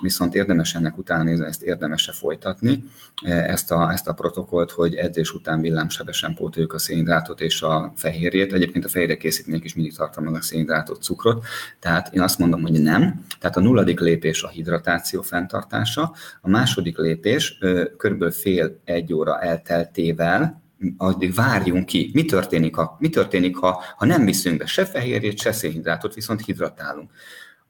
[0.00, 2.84] viszont érdemes ennek utána nézni, ezt érdemes folytatni,
[3.24, 8.52] ezt a, ezt a protokollt, hogy edzés után villámsebesen pótoljuk a szénhidrátot és a fehérjét.
[8.52, 11.44] Egyébként a fehérje készítmények is mindig tartalmaznak szénhidrátot, cukrot,
[11.78, 13.24] tehát én azt mondom, hogy nem.
[13.40, 17.58] Tehát a nulladik lépés a hidratáció fenntartása, a második lépés
[17.96, 20.62] körülbelül fél egy óra elteltével,
[20.96, 25.38] addig várjunk ki, mi történik, ha, mi történik ha, ha nem viszünk be se fehérjét,
[25.38, 27.10] se szénhidrátot, viszont hidratálunk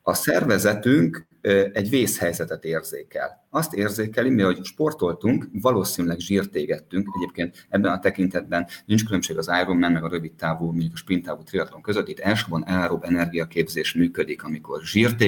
[0.07, 1.27] a szervezetünk
[1.73, 3.47] egy vészhelyzetet érzékel.
[3.51, 7.09] Azt érzékeli, mi, hogy sportoltunk, valószínűleg zsírt égettünk.
[7.17, 11.25] Egyébként ebben a tekintetben nincs különbség az Ironman meg a rövid távú, mondjuk a sprint
[11.25, 12.09] távú triatlon között.
[12.09, 15.23] Itt elsősorban aerob energiaképzés működik, amikor zsírt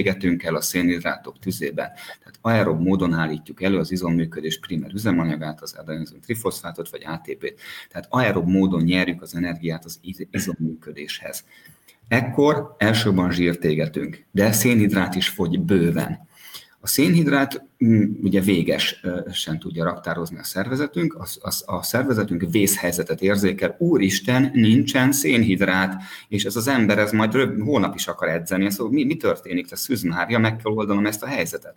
[0.45, 1.91] el a szénhidrátok tüzében.
[2.19, 7.61] Tehát aerob módon állítjuk elő az izomműködés primer üzemanyagát, az adenozin trifoszfátot vagy ATP-t.
[7.91, 11.45] Tehát aerob módon nyerjük az energiát az izomműködéshez.
[12.09, 16.27] Ekkor elsőban zsírt égetünk, de szénhidrát is fogy bőven.
[16.81, 23.77] A szénhidrát mm, ugye végesen tudja raktározni a szervezetünk, a, a, a szervezetünk vészhelyzetet érzékel,
[23.79, 28.93] úristen, nincsen szénhidrát, és ez az ember, ez majd röv, hónap is akar edzeni, szóval
[28.93, 31.75] mi, mi történik, te Szűz Mária, meg kell oldanom ezt a helyzetet.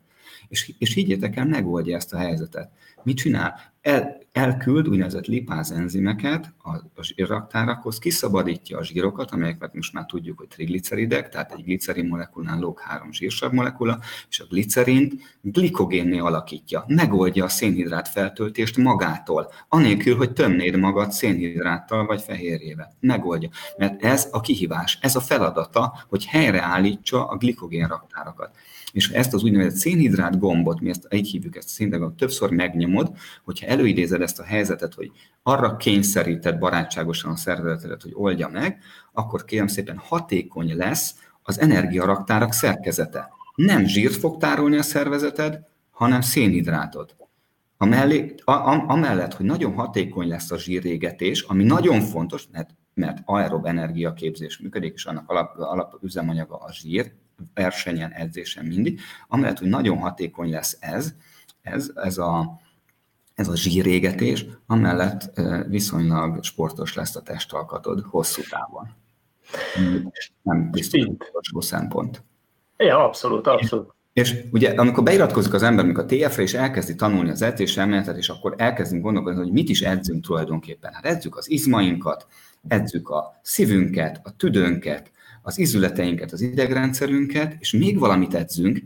[0.49, 2.71] És, és higgyétek el, megoldja ezt a helyzetet.
[3.03, 3.59] Mit csinál?
[3.81, 10.37] El, elküld úgynevezett lipáz enzimeket a, a zsírraktárakhoz, kiszabadítja a zsírokat, amelyeket most már tudjuk,
[10.37, 16.83] hogy trigliceridek, tehát egy glicerin molekulán lóg három zsírsav molekula, és a glicerint glikogénné alakítja,
[16.87, 22.93] megoldja a szénhidrát feltöltést magától, anélkül, hogy tömnéd magad szénhidráttal vagy fehérjével.
[22.99, 23.49] Megoldja.
[23.77, 28.55] Mert ez a kihívás, ez a feladata, hogy helyreállítsa a glikogén raktárakat
[28.91, 33.11] és ezt az úgynevezett szénhidrát gombot, mi ezt így hívjuk ezt szénhidrát többször megnyomod,
[33.43, 35.11] hogyha előidézed ezt a helyzetet, hogy
[35.43, 38.79] arra kényszeríted barátságosan a szervezetedet, hogy oldja meg,
[39.13, 43.29] akkor kérem szépen hatékony lesz az energiaraktárak szerkezete.
[43.55, 45.59] Nem zsírt fog tárolni a szervezeted,
[45.91, 47.15] hanem szénhidrátot.
[48.87, 54.93] Amellett, hogy nagyon hatékony lesz a zsírégetés, ami nagyon fontos, mert, mert aerob energiaképzés működik,
[54.93, 57.11] és annak alap, alapüzemanyaga a zsír,
[57.53, 61.13] versenyen, edzésen mindig, amellett, hogy nagyon hatékony lesz ez,
[61.61, 62.59] ez, ez a,
[63.35, 68.87] ez a zsírégetés, amellett viszonylag sportos lesz a testalkatod hosszú távon.
[70.41, 72.23] Nem biztos szempont.
[72.77, 73.93] Ja, abszolút, abszolút.
[74.13, 78.17] És ugye, amikor beiratkozik az ember, amikor a TF-re, és elkezdi tanulni az edzés elméletet,
[78.17, 80.93] és akkor elkezdünk gondolkodni, hogy mit is edzünk tulajdonképpen.
[80.93, 82.27] Hát edzük az izmainkat,
[82.67, 85.11] edzük a szívünket, a tüdőnket,
[85.49, 88.83] az izületeinket, az idegrendszerünket, és még valamit edzünk,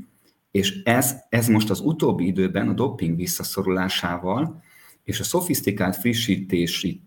[0.52, 4.64] és ez, ez most az utóbbi időben a doping visszaszorulásával
[5.04, 7.02] és a szofisztikált frissítési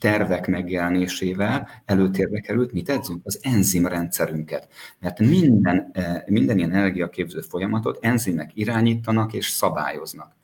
[0.00, 3.20] tervek megjelenésével előtérbe került, mit edzünk?
[3.24, 4.68] Az enzimrendszerünket.
[5.00, 10.36] Mert minden, eh, minden ilyen energiaképző folyamatot enzimek irányítanak és szabályoznak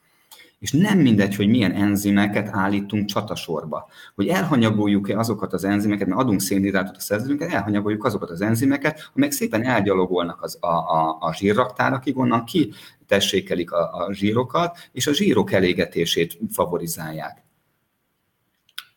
[0.62, 3.88] és nem mindegy, hogy milyen enzimeket állítunk csatasorba.
[4.14, 9.34] Hogy elhanyagoljuk-e azokat az enzimeket, mert adunk szénhidrátot a szervezetünknek, elhanyagoljuk azokat az enzimeket, amelyek
[9.34, 12.72] szépen elgyalogolnak az, a, a, a zsírraktárakig, onnan ki
[13.06, 17.44] tessékelik a, a zsírokat, és a zsírok elégetését favorizálják.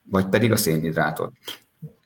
[0.03, 1.31] Vagy pedig a szénhidrátot.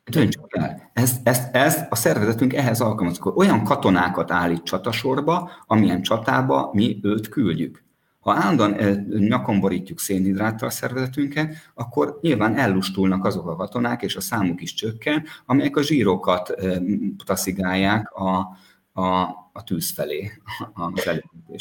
[0.06, 0.90] Döntsük el.
[0.94, 3.38] Ez, ez, ez a szervezetünk ehhez alkalmazik.
[3.38, 7.88] Olyan katonákat állít csatasorba, amilyen csatába mi őt küldjük.
[8.20, 8.76] Ha állandóan
[9.08, 14.74] nyakon borítjuk szénhidráttal a szervezetünket, akkor nyilván ellustulnak azok a katonák, és a számuk is
[14.74, 16.78] csökken, amelyek a zsírokat eh,
[17.26, 18.58] taszigálják a,
[19.00, 20.32] a, a tűz felé.
[20.74, 20.92] A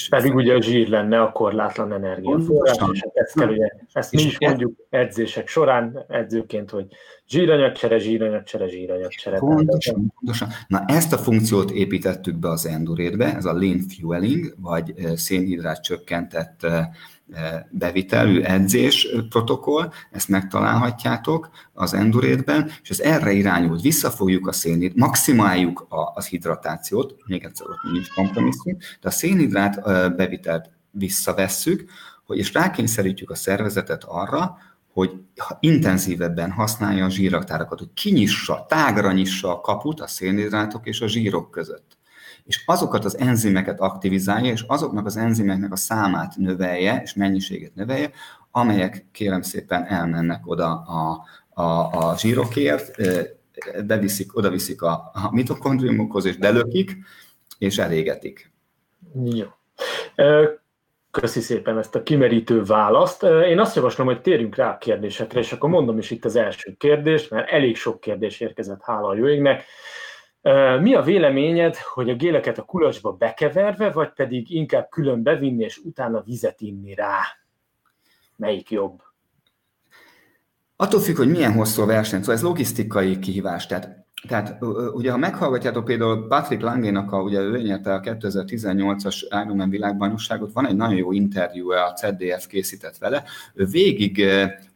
[0.09, 4.39] Pedig ugye a zsír lenne a korlátlan energiaforrás, és ezt, kell, ugye, ezt mi is
[4.39, 6.87] mondjuk edzések során edzőként, hogy
[7.29, 9.39] zsíranyagcsere, zsíranyagcsere, zsíranyagcsere.
[9.39, 10.49] Pontosan, pontosan.
[10.69, 16.67] Na ezt a funkciót építettük be az endurétbe, ez a lean fueling, vagy szénhidrát csökkentett
[17.71, 25.87] bevitelű edzés protokoll, ezt megtalálhatjátok az endurétben, és ez erre irányul, visszafogjuk a szénhidrát, maximáljuk
[25.89, 29.83] a, az hidratációt, még egyszer ott nincs kompromisszum, de a szénhidrát
[30.17, 31.91] bevitelt visszavesszük,
[32.27, 34.59] hogy és rákényszerítjük a szervezetet arra,
[34.93, 35.13] hogy
[35.61, 41.51] intenzívebben használja a zsíraktárakat, hogy kinyissa, tágra nyissa a kaput a szénhidrátok és a zsírok
[41.51, 41.98] között.
[42.49, 48.11] És azokat az enzimeket aktivizálja, és azoknak az enzimeknek a számát növelje, és mennyiséget növelje,
[48.51, 51.25] amelyek kérem szépen elmennek oda a,
[51.63, 52.97] a, a zsírokért,
[53.87, 56.97] beviszik, oda viszik a, a mitokondriumokhoz, és belökik,
[57.59, 58.53] és elégetik.
[59.25, 59.47] Jó.
[61.11, 63.23] Köszi szépen ezt a kimerítő választ.
[63.23, 66.75] Én azt javaslom, hogy térjünk rá a kérdésekre, és akkor mondom is itt az első
[66.79, 69.65] kérdést, mert elég sok kérdés érkezett, hála a jó égnek.
[70.81, 75.77] Mi a véleményed, hogy a géleket a kulacsba bekeverve, vagy pedig inkább külön bevinni, és
[75.77, 77.21] utána vizet inni rá?
[78.37, 79.03] Melyik jobb?
[80.77, 83.67] Attól függ, hogy milyen hosszú a verseny, szóval ez logisztikai kihívás.
[83.67, 89.71] Tehát tehát ugye, ha meghallgatjátok például Patrick Langénak, a, ugye ő nyerte a 2018-as Ironman
[89.71, 94.25] világbajnokságot, van egy nagyon jó interjú, a CDF készített vele, ő végig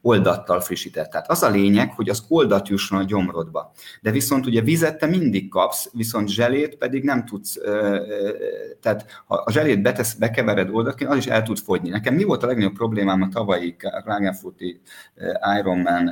[0.02, 1.11] oldattal frissített.
[1.11, 3.72] Tehát az a lényeg, hogy az oldat jusson a gyomrodba.
[4.00, 7.58] De viszont ugye vizet te mindig kapsz, viszont zselét pedig nem tudsz,
[8.81, 11.88] tehát ha a zselét betesz, bekevered oldatként, az is el tud fogyni.
[11.88, 14.81] Nekem mi volt a legnagyobb problémám a tavalyi Klagenfurti
[15.58, 16.10] Ironman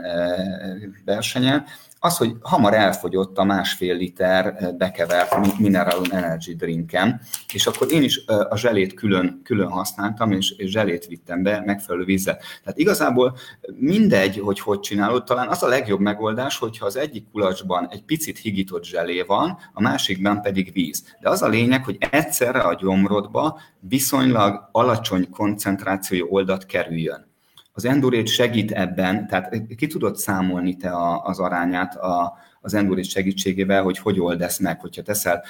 [1.05, 1.65] versenyen,
[2.03, 7.21] az, hogy hamar elfogyott a másfél liter eh, bekevert Mineral Energy drinkem,
[7.55, 11.63] és akkor én is eh, a zselét külön, külön használtam, és, és zselét vittem be
[11.67, 12.37] megfelelő vízzel.
[12.37, 13.37] Tehát igazából
[13.75, 18.39] mindegy, hogy hogy csinálod, talán az a legjobb megoldás, hogyha az egyik kulacsban egy picit
[18.39, 21.17] higított zselé van, a másikban pedig víz.
[21.21, 27.30] De az a lényeg, hogy egyszerre a gyomrodba viszonylag alacsony koncentrációjú oldat kerüljön
[27.73, 33.09] az Endurate segít ebben, tehát ki tudod számolni te a, az arányát a, az Endurate
[33.09, 35.45] segítségével, hogy hogy oldasz meg, hogyha teszel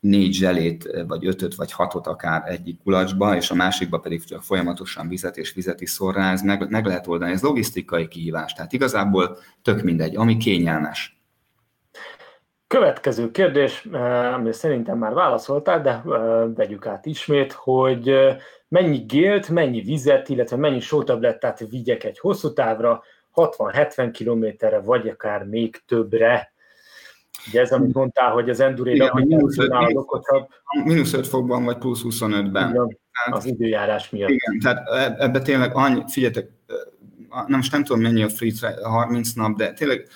[0.00, 5.08] négy zselét, vagy ötöt, vagy hatot akár egyik kulacsba, és a másikba pedig csak folyamatosan
[5.08, 7.32] vizet és vizet is szor rá, ez meg, meg lehet oldani.
[7.32, 11.20] Ez logisztikai kihívás, tehát igazából tök mindegy, ami kényelmes.
[12.66, 13.84] Következő kérdés,
[14.34, 16.02] amire szerintem már válaszoltál, de
[16.54, 18.14] vegyük át ismét, hogy
[18.68, 23.02] mennyi gélt, mennyi vizet, illetve mennyi sótablettát vigyek egy hosszú távra,
[23.34, 26.52] 60-70 kilométerre, vagy akár még többre.
[27.48, 29.72] Ugye ez, amit mondtál, hogy az endurére, hogy mínusz 5,
[30.84, 32.70] mínusz 5 fokban, vagy plusz 25-ben.
[32.70, 32.98] Igen,
[33.30, 34.30] az időjárás miatt.
[34.30, 36.50] Igen, tehát e- ebbe tényleg annyi, figyeljetek,
[37.28, 38.52] nem most nem tudom mennyi a free
[38.82, 40.06] 30 nap, de tényleg,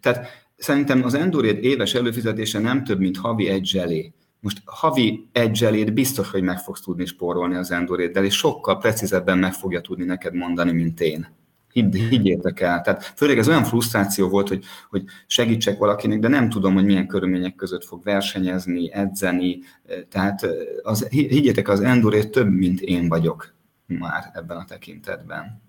[0.00, 0.26] tehát
[0.56, 4.12] szerintem az Enduréd éves előfizetése nem több, mint havi egy zselé.
[4.46, 9.38] Most havi egy zselét biztos, hogy meg fogsz tudni spórolni az Enduréddel, és sokkal precízebben
[9.38, 11.26] meg fogja tudni neked mondani, mint én.
[11.72, 12.80] Hidd, higgyétek el.
[12.80, 17.06] Tehát főleg ez olyan frusztráció volt, hogy, hogy segítsek valakinek, de nem tudom, hogy milyen
[17.06, 19.58] körülmények között fog versenyezni, edzeni.
[20.08, 20.46] Tehát
[20.82, 23.54] az, higgyétek, az Endurét több, mint én vagyok
[23.86, 25.62] már ebben a tekintetben.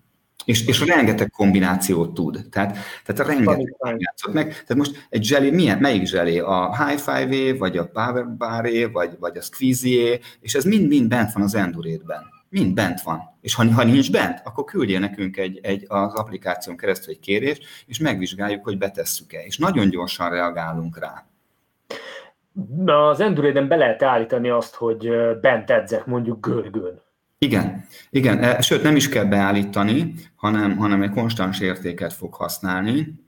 [0.48, 2.46] És, és rengeteg kombinációt tud.
[2.50, 4.48] Tehát, tehát rengeteg kombinációt meg.
[4.48, 6.38] Tehát most egy zselé, milyen, melyik zselé?
[6.38, 11.32] A High Five vagy a Power bar vagy, vagy a squeezie és ez mind-mind bent
[11.32, 12.22] van az Endurétben.
[12.48, 13.20] Mind bent van.
[13.40, 17.64] És ha, ha nincs bent, akkor küldje nekünk egy, egy, az applikáción keresztül egy kérést,
[17.86, 19.44] és megvizsgáljuk, hogy betesszük-e.
[19.44, 21.26] És nagyon gyorsan reagálunk rá.
[22.86, 27.06] Az Enduréden be lehet állítani azt, hogy bent edzek, mondjuk görgőn.
[27.40, 33.22] Igen, igen, e, sőt nem is kell beállítani, hanem, hanem egy konstans értéket fog használni.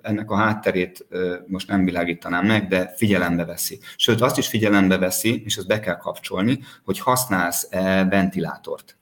[0.00, 1.06] Ennek a hátterét
[1.46, 3.78] most nem világítanám meg, de figyelembe veszi.
[3.96, 8.98] Sőt, azt is figyelembe veszi, és ezt be kell kapcsolni, hogy használsz-e ventilátort.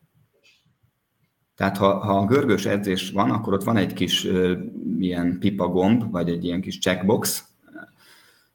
[1.57, 4.27] Tehát ha, ha görgős edzés van, akkor ott van egy kis
[4.99, 7.45] ilyen pipa gomb, vagy egy ilyen kis checkbox,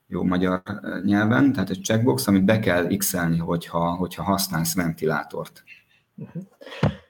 [0.07, 0.61] jó magyar
[1.03, 5.63] nyelven, tehát egy checkbox, amit be kell x-elni, hogyha, hogyha használsz ventilátort.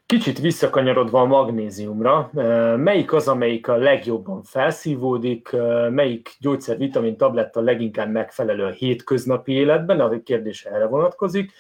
[0.06, 2.30] Kicsit visszakanyarodva a magnéziumra,
[2.78, 5.50] melyik az, amelyik a legjobban felszívódik,
[5.90, 11.52] melyik gyógyszer, vitamin, tabletta leginkább megfelelő a hétköznapi életben, a kérdés erre vonatkozik,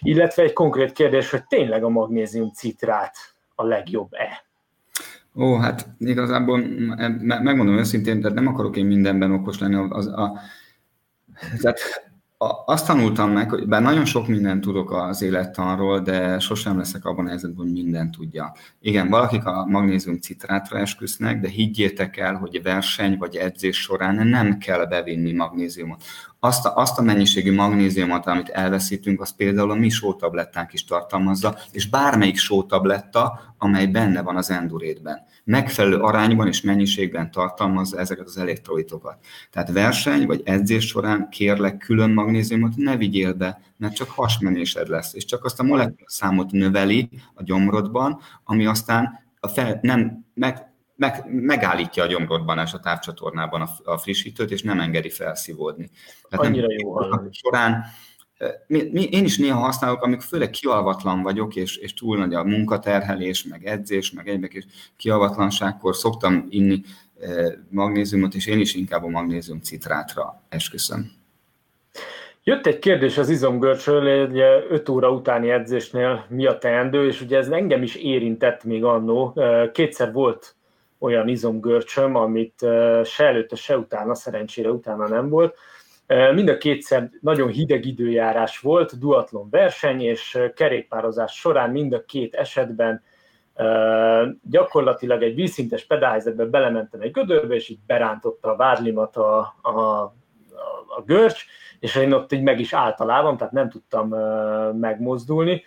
[0.00, 3.16] illetve egy konkrét kérdés, hogy tényleg a magnézium citrát
[3.54, 4.44] a legjobb-e?
[5.36, 6.58] Ó, hát igazából
[7.18, 9.86] megmondom őszintén, tehát nem akarok én mindenben okos lenni.
[9.90, 10.38] Az, a,
[11.60, 11.78] tehát
[12.66, 17.24] azt tanultam meg, hogy bár nagyon sok mindent tudok az élettanról, de sosem leszek abban
[17.24, 18.54] a helyzetben, hogy mindent tudja.
[18.80, 24.58] Igen, valakik a magnézium citrátra esküsznek, de higgyétek el, hogy verseny vagy edzés során nem
[24.58, 26.02] kell bevinni magnéziumot.
[26.40, 31.56] Azt a, azt a mennyiségű magnéziumot, amit elveszítünk, az például a mi sótablettánk is tartalmazza,
[31.72, 38.38] és bármelyik sótabletta, amely benne van az endurétben megfelelő arányban és mennyiségben tartalmazza ezeket az
[38.38, 39.18] elektrolitokat.
[39.50, 45.14] Tehát verseny vagy edzés során kérlek külön magnéziumot ne vigyél be, mert csak hasmenésed lesz,
[45.14, 51.24] és csak azt a számot növeli a gyomrodban, ami aztán a fel, nem, meg, meg,
[51.30, 55.90] megállítja a gyomrodban és a távcsatornában a, a frissítőt, és nem engedi felszívódni.
[56.28, 56.94] Tehát Annyira nem, jó
[57.30, 57.84] során
[58.66, 63.66] én is néha használok, amikor főleg kialvatlan vagyok, és, és túl nagy a munkaterhelés, meg
[63.66, 66.82] edzés, meg egyébként és kialvatlanságkor szoktam inni
[67.68, 71.10] magnéziumot, és én is inkább a magnézium citrátra esküszöm.
[72.46, 74.38] Jött egy kérdés az izomgörcsről, egy
[74.70, 79.38] 5 óra utáni edzésnél mi a teendő, és ugye ez engem is érintett még annó.
[79.72, 80.56] Kétszer volt
[80.98, 82.66] olyan izomgörcsöm, amit
[83.04, 85.56] se előtte, se utána, szerencsére utána nem volt,
[86.06, 92.34] Mind a kétszer nagyon hideg időjárás volt, duatlon verseny, és kerékpározás során mind a két
[92.34, 93.02] esetben
[94.42, 99.70] gyakorlatilag egy vízszintes pedálhelyzetbe belementem egy gödörbe, és így berántotta a vádlimat a, a,
[100.96, 101.44] a, görcs,
[101.80, 104.08] és én ott így meg is általában, tehát nem tudtam
[104.78, 105.62] megmozdulni.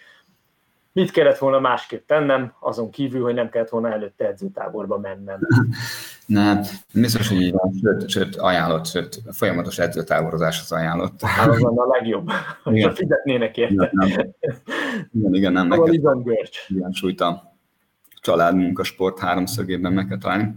[0.92, 5.40] Mit kellett volna másképp tennem, azon kívül, hogy nem kellett volna előtte edzőtáborba mennem?
[6.28, 6.62] Nem,
[6.94, 11.22] biztos, hogy így van, sőt, sőt ajánlott, sőt, folyamatos edzőtáborozás az ajánlott.
[11.22, 12.30] Hát az a legjobb,
[12.64, 13.92] hogyha fizetnének érte.
[14.06, 14.36] Igen,
[15.14, 15.94] igen, igen nem neked.
[16.68, 17.56] Igen, sújt a
[18.22, 20.56] család, munkasport háromszögében meg kell találni.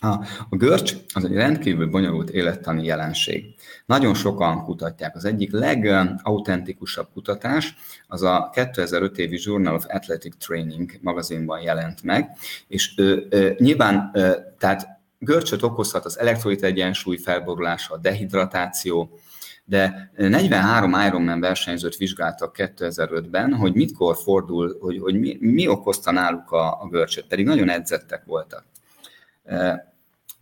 [0.00, 0.08] A,
[0.48, 3.54] a görcs az egy rendkívül bonyolult élettani jelenség.
[3.86, 5.16] Nagyon sokan kutatják.
[5.16, 7.74] Az egyik legautentikusabb kutatás
[8.06, 12.30] az a 2005 évi Journal of Athletic Training magazinban jelent meg,
[12.68, 14.86] és ö, ö, nyilván ö, tehát
[15.18, 19.18] görcsöt okozhat az elektrolit egyensúly felborulása, a dehidratáció,
[19.64, 26.50] de 43 Ironman versenyzőt vizsgáltak 2005-ben, hogy mitkor fordul, hogy, hogy mi, mi okozta náluk
[26.50, 28.64] a, a görcsöt, pedig nagyon edzettek voltak.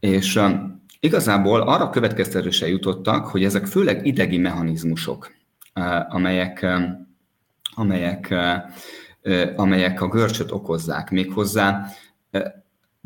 [0.00, 0.40] És
[1.00, 5.32] igazából arra következtetésre jutottak, hogy ezek főleg idegi mechanizmusok,
[6.08, 6.66] amelyek,
[7.74, 8.34] amelyek,
[9.56, 11.10] amelyek a görcsöt okozzák.
[11.10, 11.86] Méghozzá,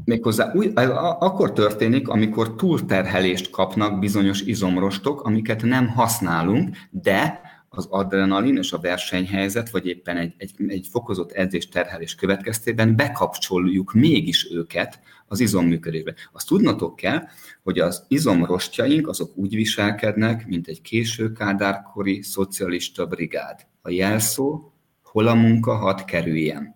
[0.05, 0.73] méghozzá úgy,
[1.19, 7.41] akkor történik, amikor túlterhelést kapnak bizonyos izomrostok, amiket nem használunk, de
[7.73, 13.93] az adrenalin és a versenyhelyzet, vagy éppen egy, egy, egy fokozott edzés terhelés következtében bekapcsoljuk
[13.93, 15.01] mégis őket
[15.31, 16.15] az izomműködésbe.
[16.33, 17.23] Azt tudnotok kell,
[17.63, 23.67] hogy az izomrostjaink azok úgy viselkednek, mint egy késő kádárkori szocialista brigád.
[23.83, 24.73] A jelszó,
[25.03, 26.75] hol a munka, hadd kerüljen.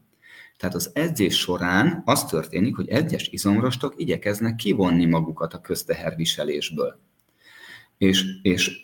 [0.57, 7.01] Tehát az edzés során az történik, hogy egyes izomrostok igyekeznek kivonni magukat a közteherviselésből
[7.99, 8.81] és, és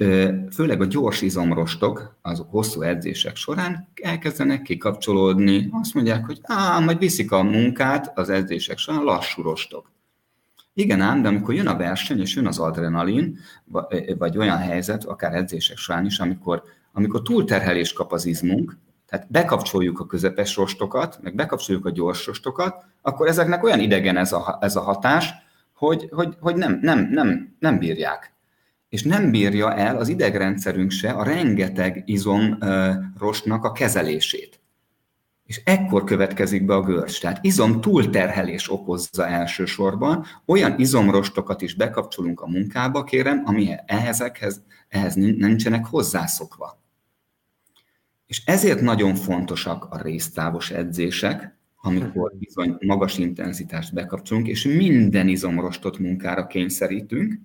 [0.52, 6.98] főleg a gyors izomrostok, azok hosszú edzések során elkezdenek kikapcsolódni, azt mondják, hogy á, majd
[6.98, 9.90] viszik a munkát az edzések során lassú rostok.
[10.74, 13.38] Igen ám, de amikor jön a verseny, és jön az adrenalin,
[14.18, 20.00] vagy olyan helyzet, akár edzések során is, amikor, amikor túlterhelést kap az izmunk, tehát bekapcsoljuk
[20.00, 24.76] a közepes rostokat, meg bekapcsoljuk a gyors rostokat, akkor ezeknek olyan idegen ez a, ez
[24.76, 25.32] a hatás,
[25.74, 28.34] hogy, hogy, hogy nem, nem, nem, nem bírják
[28.90, 34.60] és nem bírja el az idegrendszerünk se a rengeteg izomrostnak a kezelését.
[35.44, 37.20] És ekkor következik be a görcs.
[37.20, 40.24] Tehát izom túlterhelés okozza elsősorban.
[40.44, 46.82] Olyan izomrostokat is bekapcsolunk a munkába, kérem, ami ehhezekhez, ehhez nincsenek hozzászokva.
[48.26, 55.98] És ezért nagyon fontosak a résztávos edzések, amikor bizony magas intenzitást bekapcsolunk, és minden izomrostot
[55.98, 57.40] munkára kényszerítünk,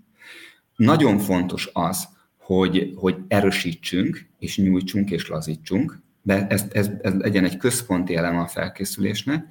[0.76, 2.07] nagyon fontos az,
[2.38, 8.39] hogy, hogy erősítsünk, és nyújtsunk, és lazítsunk, de ez, ez, ez legyen egy központi eleme
[8.39, 9.45] a felkészülésnek,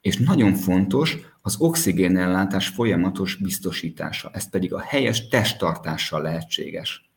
[0.00, 7.10] és nagyon fontos az oxigénellátás folyamatos biztosítása, ez pedig a helyes testtartással lehetséges.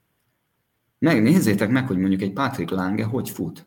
[1.00, 3.66] Megnézzétek meg, hogy mondjuk egy Patrick Lange hogy fut,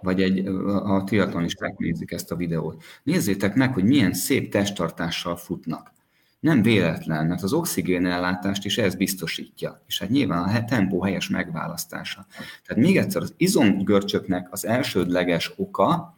[0.00, 2.82] vagy egy, a triatlonisták nézik ezt a videót.
[3.02, 5.92] Nézzétek meg, hogy milyen szép testtartással futnak.
[6.40, 12.26] Nem véletlen, mert az oxigénellátást is ez biztosítja, és hát nyilván a tempó helyes megválasztása.
[12.66, 16.16] Tehát még egyszer, az izomgörcsöknek az elsődleges oka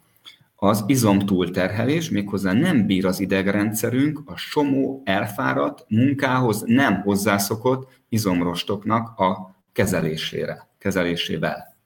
[0.61, 9.19] az izom túlterhelés, méghozzá nem bír az idegrendszerünk a somó elfáradt, munkához nem hozzászokott izomrostoknak
[9.19, 11.77] a kezelésére, kezelésével.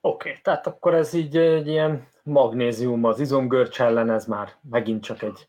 [0.00, 5.02] Oké, okay, tehát akkor ez így egy ilyen magnézium az izomgörcs ellen, ez már megint
[5.02, 5.48] csak egy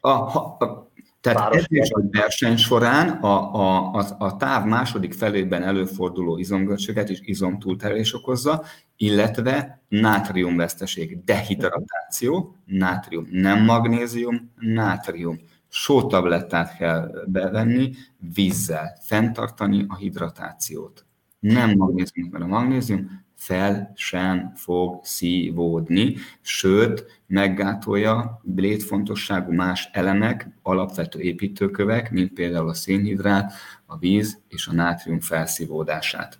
[0.00, 0.90] a, a, a,
[1.20, 7.20] tehát edzés vagy verseny során a, a, a, a táv második felében előforduló izomgörcsöket és
[7.22, 8.64] izomtúlterelés okozza,
[8.96, 15.38] illetve nátriumveszteség, dehidratáció, nátrium, nem magnézium, nátrium.
[15.68, 17.92] Sótablettát kell bevenni
[18.34, 21.06] vízzel, fenntartani a hidratációt.
[21.38, 31.20] Nem magnézium, mert a magnézium fel sem fog szívódni, sőt, meggátolja létfontosságú más elemek, alapvető
[31.20, 33.52] építőkövek, mint például a szénhidrát,
[33.86, 36.38] a víz és a nátrium felszívódását.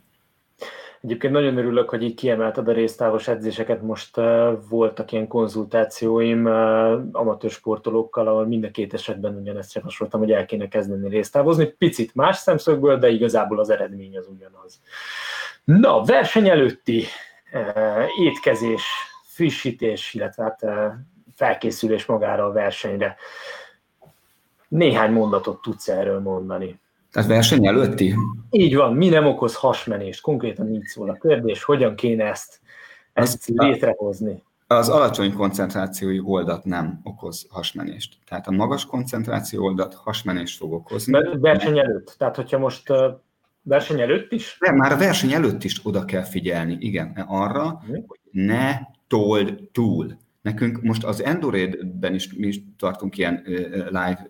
[1.01, 3.83] Egyébként nagyon örülök, hogy így kiemelted a résztávos edzéseket.
[3.83, 6.53] Most uh, voltak ilyen konzultációim uh,
[7.13, 11.67] amatőr sportolókkal, ahol mind a két esetben ugyanezt javasoltam, hogy el kéne kezdeni résztávozni.
[11.67, 14.81] Picit más szemszögből, de igazából az eredmény az ugyanaz.
[15.67, 17.05] Na, verseny előtti
[17.53, 18.83] uh, étkezés,
[19.23, 20.93] frissítés, illetve hát, uh,
[21.35, 23.17] felkészülés magára a versenyre.
[24.69, 26.81] Néhány mondatot tudsz erről mondani?
[27.13, 28.15] Tehát verseny előtti?
[28.51, 30.21] Így van, mi nem okoz hasmenést?
[30.21, 32.61] Konkrétan így szól a kérdés, hogyan kéne ezt,
[33.13, 34.43] ezt az, létrehozni?
[34.67, 38.17] Az alacsony koncentrációi oldat nem okoz hasmenést.
[38.29, 41.39] Tehát a magas koncentráció oldat hasmenést fog okozni.
[41.39, 42.15] Verseny előtt?
[42.19, 42.93] Tehát, hogyha most
[43.67, 44.57] verseny előtt is?
[44.61, 47.93] De már a verseny előtt is oda kell figyelni, igen, arra, hm.
[48.07, 50.19] hogy ne told tool.
[50.43, 53.43] Nekünk most az Endorade-ben is mi is tartunk ilyen
[53.87, 54.27] live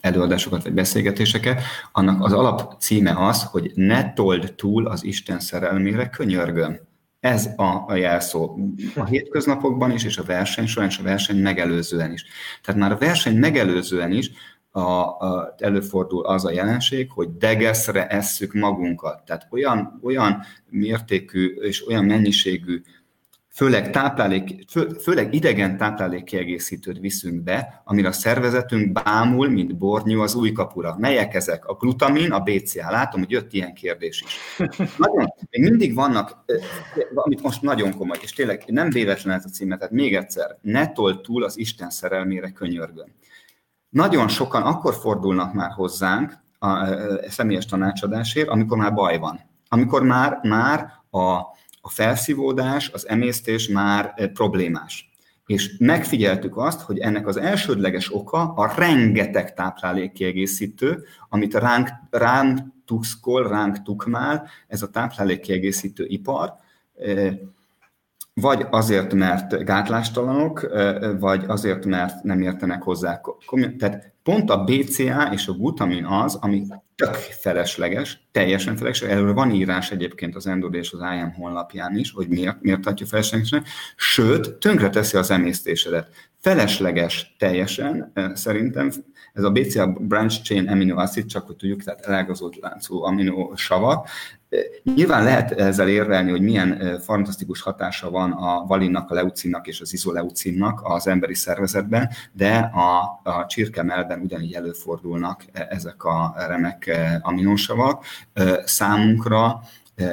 [0.00, 6.08] előadásokat vagy beszélgetéseket, annak az alap címe az, hogy ne told túl az Isten szerelmére,
[6.08, 6.78] könyörgöm.
[7.20, 8.58] Ez a, a jelszó.
[8.96, 12.24] A hétköznapokban is, és a verseny során, és a verseny megelőzően is.
[12.62, 14.30] Tehát már a verseny megelőzően is
[14.70, 19.22] a, a, előfordul az a jelenség, hogy degeszre esszük magunkat.
[19.24, 22.82] Tehát olyan, olyan mértékű és olyan mennyiségű
[23.60, 30.34] főleg, táplálék, fő, főleg idegen táplálékkiegészítőt viszünk be, amire a szervezetünk bámul, mint bornyú az
[30.34, 30.96] új kapura.
[30.98, 31.66] Melyek ezek?
[31.66, 32.90] A glutamin, a BCA.
[32.90, 34.66] Látom, hogy jött ilyen kérdés is.
[34.96, 36.44] Nagyon, még mindig vannak,
[37.14, 40.92] amit most nagyon komoly, és tényleg nem véletlen ez a címet, tehát még egyszer, ne
[41.22, 43.12] túl az Isten szerelmére könyörgön.
[43.90, 46.78] Nagyon sokan akkor fordulnak már hozzánk a, a,
[47.26, 49.40] a személyes tanácsadásért, amikor már baj van.
[49.68, 51.20] Amikor már, már a,
[51.80, 55.10] a felszívódás, az emésztés már eh, problémás.
[55.46, 63.48] És megfigyeltük azt, hogy ennek az elsődleges oka a rengeteg táplálékkiegészítő, amit ránk, ránk tukszkol,
[63.48, 66.54] ránk tukmál, ez a táplálékkiegészítő ipar,
[68.34, 70.70] vagy azért, mert gátlástalanok,
[71.18, 73.20] vagy azért, mert nem értenek hozzá.
[73.78, 79.16] Tehát pont a BCA és a glutamin az, ami tök felesleges, teljesen felesleges.
[79.16, 83.06] Erről van írás egyébként az Endod és az IM honlapján is, hogy miért, miért tartja
[83.06, 83.66] feleslegesnek.
[83.96, 86.08] Sőt, tönkreteszi az emésztésedet.
[86.40, 88.90] Felesleges teljesen, szerintem
[89.32, 94.08] ez a BCA branch chain amino acid, csak hogy tudjuk, tehát elágazott láncú aminosavak,
[94.82, 99.92] Nyilván lehet ezzel érvelni, hogy milyen fantasztikus hatása van a valinnak, a leucinnak és az
[99.92, 106.90] izoleucinnak az emberi szervezetben, de a, a csirkemelben ugyanígy előfordulnak ezek a remek
[107.22, 108.04] aminosavak.
[108.64, 109.60] Számunkra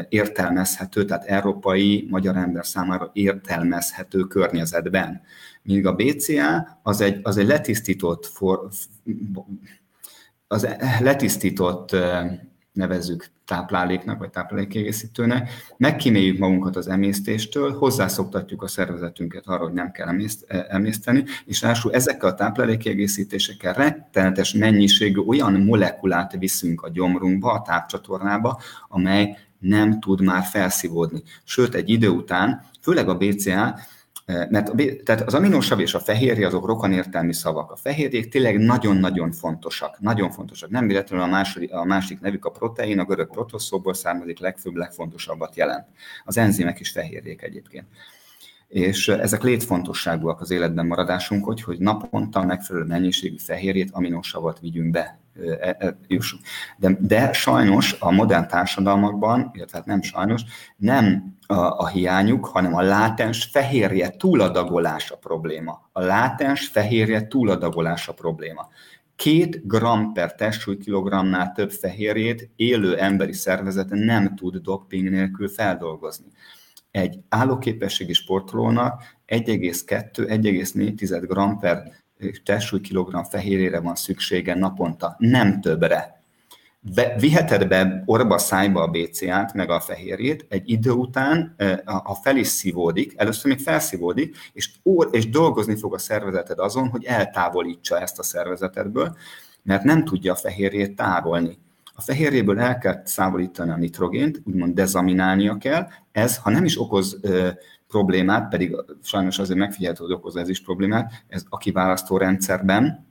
[0.10, 5.22] értelmezhető, tehát európai magyar ember számára értelmezhető környezetben.
[5.62, 8.68] Míg a BCA az egy, az egy letisztított, for,
[10.48, 10.68] az
[11.00, 11.96] letisztított
[12.78, 20.08] nevezzük tápláléknak, vagy táplálékkiegészítőnek, megkíméljük magunkat az emésztéstől, hozzászoktatjuk a szervezetünket arra, hogy nem kell
[20.48, 27.62] e, emészteni, és ráadásul ezekkel a táplálékkiegészítésekkel rettenetes mennyiségű olyan molekulát viszünk a gyomrunkba, a
[27.62, 31.24] tápcsatornába, amely nem tud már felszívódni.
[31.44, 33.80] Sőt, egy idő után, főleg a BCA,
[34.28, 37.72] mert a, tehát az aminosav és a fehérje azok rokonértelmi szavak.
[37.72, 40.00] A fehérjék tényleg nagyon-nagyon fontosak.
[40.00, 40.70] Nagyon fontosak.
[40.70, 45.56] Nem véletlenül a, második, a másik nevük a protein, a görög protoszóból származik, legfőbb, legfontosabbat
[45.56, 45.88] jelent.
[46.26, 47.88] Az enzimek is fehérjék egyébként.
[48.68, 55.20] És ezek létfontosságúak az életben maradásunk, hogy, hogy naponta megfelelő mennyiségű fehérjét, aminosavat vigyünk be
[55.60, 55.98] e, e.
[56.78, 60.42] De, de sajnos a modern társadalmakban, illetve hát nem sajnos,
[60.78, 65.90] nem a, a hiányuk, hanem a látens fehérje túladagolása probléma.
[65.92, 68.68] A látens fehérje túladagolása probléma.
[69.16, 76.28] Két gram per testsúlykilogramnál több fehérjét élő emberi szervezet nem tud doping nélkül feldolgozni.
[76.92, 81.84] Egy állóképességi sportolónak 1,2-1,4 gram per
[82.44, 86.17] testsúlykilogramm fehérjére van szüksége naponta, nem többre
[87.20, 91.56] viheted be orba szájba a BCA-t, meg a fehérjét, egy idő után,
[91.86, 96.88] ha fel is szívódik, először még felszívódik, és, ór, és dolgozni fog a szervezeted azon,
[96.88, 99.16] hogy eltávolítsa ezt a szervezetedből,
[99.64, 101.58] mert nem tudja a fehérjét tárolni.
[101.96, 105.88] A fehérjéből el kell szávolítani a nitrogént, úgymond dezaminálnia kell.
[106.12, 107.50] Ez, ha nem is okoz ö,
[107.88, 113.08] problémát, pedig sajnos azért megfigyelhető, hogy okoz ez is problémát, ez a kiválasztó rendszerben,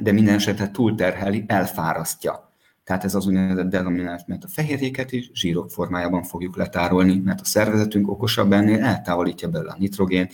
[0.00, 2.49] de minden esetre túlterheli, elfárasztja
[2.90, 7.44] tehát ez az úgynevezett denominált, mert a fehérjéket is zsírok formájában fogjuk letárolni, mert a
[7.44, 10.32] szervezetünk okosabb ennél eltávolítja belőle a nitrogént,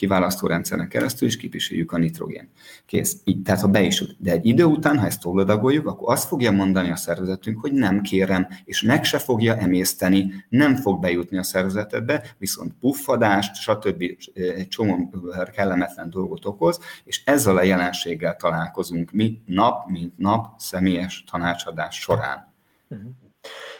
[0.00, 2.48] kiválasztó rendszernek keresztül is kipisüljük a nitrogén.
[2.86, 3.16] Kész.
[3.24, 4.16] Így, tehát ha be is jut.
[4.18, 8.00] De egy idő után, ha ezt túladagoljuk, akkor azt fogja mondani a szervezetünk, hogy nem
[8.00, 14.02] kérem, és meg se fogja emészteni, nem fog bejutni a szervezetedbe, viszont puffadást, stb.
[14.34, 15.10] egy csomó
[15.52, 22.52] kellemetlen dolgot okoz, és ezzel a jelenséggel találkozunk mi nap, mint nap személyes tanácsadás során.
[22.88, 23.10] Uh-huh.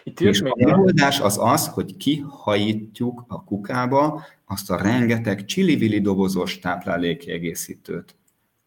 [0.03, 6.59] Itt és a megoldás az az, hogy kihajítjuk a kukába azt a rengeteg csili dobozos
[6.59, 8.14] táplálékkiegészítőt,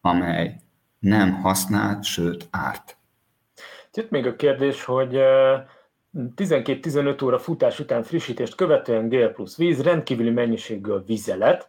[0.00, 0.60] amely
[0.98, 2.96] nem használt, sőt árt.
[3.92, 5.12] Itt még a kérdés, hogy
[6.14, 11.68] 12-15 óra futás után frissítést követően gél plusz víz, rendkívüli mennyiségű a vizelet,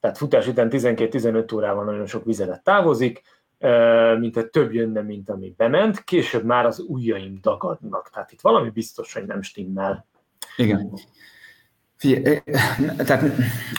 [0.00, 3.22] tehát futás után 12-15 órával nagyon sok vizelet távozik,
[4.18, 8.10] mint egy több jönne, mint ami bement, később már az ujjaim dagadnak.
[8.10, 10.06] Tehát itt valami biztos, hogy nem stimmel.
[10.56, 10.92] Igen.
[12.04, 12.38] Figyelj,
[12.96, 13.22] tehát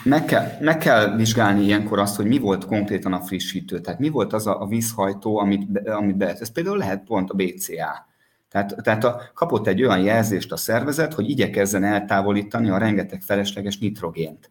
[0.04, 4.08] meg kell, meg kell vizsgálni ilyenkor azt, hogy mi volt konkrétan a frissítő, tehát mi
[4.08, 8.06] volt az a, a vízhajtó, amit, amit be, ez például lehet pont a BCA.
[8.48, 13.78] Tehát, tehát a, kapott egy olyan jelzést a szervezet, hogy igyekezzen eltávolítani a rengeteg felesleges
[13.78, 14.50] nitrogént.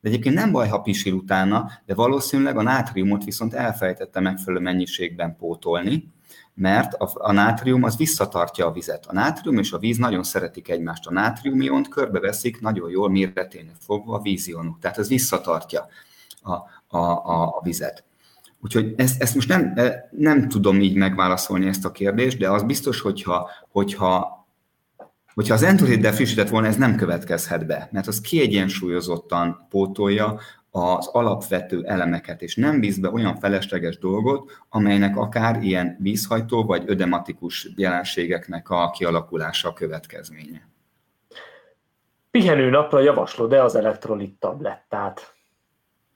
[0.00, 5.36] De egyébként nem baj, ha pisil utána, de valószínűleg a nátriumot viszont elfelejtette megfelelő mennyiségben
[5.36, 6.12] pótolni,
[6.56, 9.06] mert a, a nátrium az visszatartja a vizet.
[9.06, 11.06] A nátrium és a víz nagyon szeretik egymást.
[11.06, 15.86] A nátriumiont körbeveszik nagyon jól méretének fogva a vízionok, tehát ez visszatartja
[16.42, 18.04] a, a, a, a vizet.
[18.62, 19.74] Úgyhogy ezt, ezt most nem,
[20.10, 24.34] nem tudom így megválaszolni ezt a kérdést, de az biztos, hogyha, hogyha
[25.34, 30.40] Hogyha az endoriddel frissített volna, ez nem következhet be, mert az kiegyensúlyozottan pótolja
[30.76, 36.82] az alapvető elemeket, és nem víz be olyan felesleges dolgot, amelynek akár ilyen vízhajtó vagy
[36.86, 40.68] ödematikus jelenségeknek a kialakulása a következménye.
[42.30, 45.34] Pihenő napra javaslod-e az elektrolit tablettát,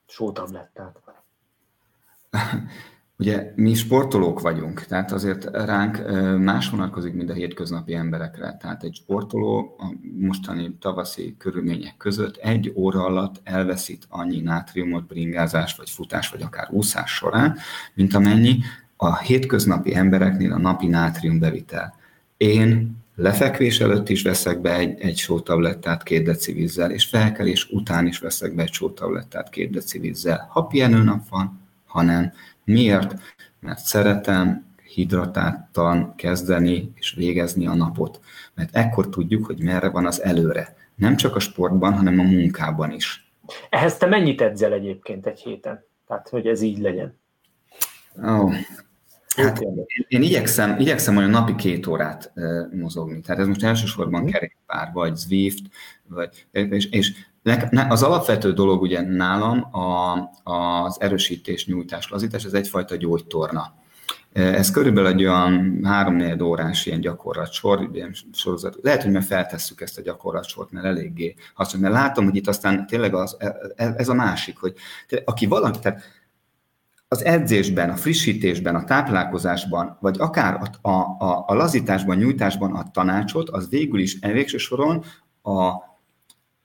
[0.06, 0.98] sótablettát?
[3.20, 6.02] Ugye mi sportolók vagyunk, tehát azért ránk
[6.38, 8.56] más vonatkozik, mint a hétköznapi emberekre.
[8.60, 15.76] Tehát egy sportoló a mostani tavaszi körülmények között egy óra alatt elveszít annyi nátriumot bringázás,
[15.76, 17.56] vagy futás, vagy akár úszás során,
[17.94, 18.58] mint amennyi
[18.96, 21.94] a hétköznapi embereknél a napi nátriumbevitel.
[22.36, 28.06] Én lefekvés előtt is veszek be egy, egy sótablettát két deci vízzel, és felkelés után
[28.06, 30.46] is veszek be egy sótablettát két deci vízzel.
[30.50, 32.32] Ha pihenőnap van, ha nem,
[32.70, 33.14] Miért?
[33.60, 38.20] Mert szeretem hidratáltan kezdeni és végezni a napot.
[38.54, 40.76] Mert ekkor tudjuk, hogy merre van az előre.
[40.94, 43.30] Nem csak a sportban, hanem a munkában is.
[43.70, 45.84] Ehhez te mennyit edzel egyébként egy héten?
[46.06, 47.18] Tehát, hogy ez így legyen.
[48.22, 48.54] Oh,
[49.36, 53.20] Hát én, én igyekszem, igyekszem olyan napi két órát uh, mozogni.
[53.20, 54.30] Tehát ez most elsősorban mhm.
[54.30, 55.64] kerékpár, vagy Zwift,
[56.08, 57.12] vagy, és, és
[57.88, 60.18] az alapvető dolog ugye nálam a,
[60.52, 63.74] az erősítés, nyújtás, lazítás, ez egyfajta gyógytorna.
[64.32, 68.76] Ez körülbelül egy olyan három órás ilyen gyakorlatsor, ilyen sorozat.
[68.82, 71.80] Lehet, hogy már feltesszük ezt a gyakorlatsort, mert eléggé hasznos.
[71.80, 74.74] Mert látom, hogy itt aztán tényleg az, e, e, ez a másik, hogy
[75.24, 76.02] aki valami, tehát
[77.08, 82.90] az edzésben, a frissítésben, a táplálkozásban, vagy akár a, a, a, a lazításban, nyújtásban a
[82.90, 85.04] tanácsot, az végül is végső soron
[85.42, 85.68] a,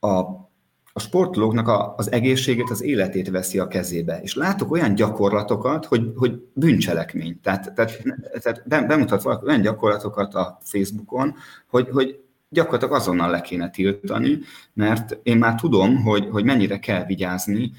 [0.08, 0.45] a
[0.96, 4.20] a sportolóknak a, az egészségét, az életét veszi a kezébe.
[4.22, 7.40] És látok olyan gyakorlatokat, hogy, hogy bűncselekmény.
[7.42, 8.02] Tehát, tehát,
[8.68, 11.34] tehát bemutat valaki olyan gyakorlatokat a Facebookon,
[11.66, 14.38] hogy, hogy gyakorlatilag azonnal le kéne tiltani,
[14.74, 17.72] mert én már tudom, hogy, hogy mennyire kell vigyázni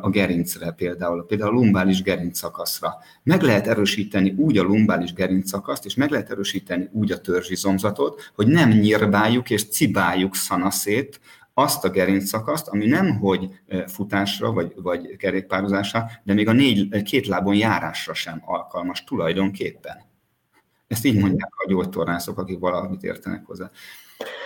[0.00, 2.94] a gerincre például, például a lumbális gerincszakaszra.
[3.22, 8.46] Meg lehet erősíteni úgy a lumbális gerincszakaszt, és meg lehet erősíteni úgy a törzsizomzatot, hogy
[8.46, 11.20] nem nyírbáljuk és cibáljuk szanaszét
[11.58, 13.48] azt a gerincszakaszt, ami nem hogy
[13.86, 19.96] futásra vagy, vagy kerékpározásra, de még a négy, két lábon járásra sem alkalmas tulajdonképpen.
[20.86, 23.70] Ezt így mondják a gyógytornászok, akik valamit értenek hozzá.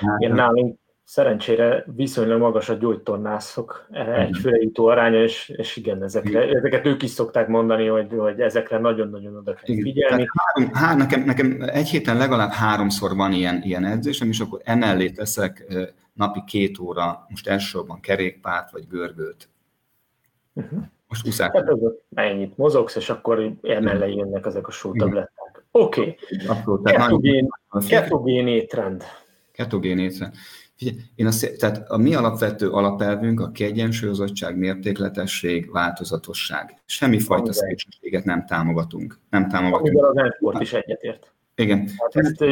[0.01, 3.87] Hát, Igen, nálunk szerencsére viszonylag magas a gyógytornászok
[4.17, 6.57] egyfőre jutó aránya, és, és igen, ezekre, igen.
[6.57, 9.83] ezeket ők is szokták mondani, hogy, hogy ezekre nagyon-nagyon oda kell igen.
[9.83, 10.27] figyelni.
[10.35, 15.11] Három, há, nekem, nekem egy héten legalább háromszor van ilyen, ilyen edzésem, és akkor emellé
[15.11, 15.67] teszek
[16.13, 19.49] napi két óra, most elsősorban kerékpárt vagy görgőt.
[20.53, 20.83] Uh-huh.
[21.09, 21.51] Most úszás.
[21.53, 21.65] Hát
[22.15, 25.65] ennyit mozogsz, és akkor emellé jönnek ezek a sótabletták.
[25.71, 26.01] Oké.
[26.01, 26.83] Okay.
[26.83, 27.49] Ketogén,
[27.89, 29.05] ketogén étrend.
[29.53, 30.35] Ketogén étrend.
[31.15, 36.81] Én azt, tehát a mi alapvető alapelvünk a kiegyensúlyozottság, mértékletesség, változatosság.
[36.85, 39.19] Semmi fajta szélsőséget nem támogatunk.
[39.31, 39.89] Nem támogatunk.
[39.89, 41.33] Amivel az sport is egyetért.
[41.55, 41.79] Igen.
[41.79, 42.45] Hát ezt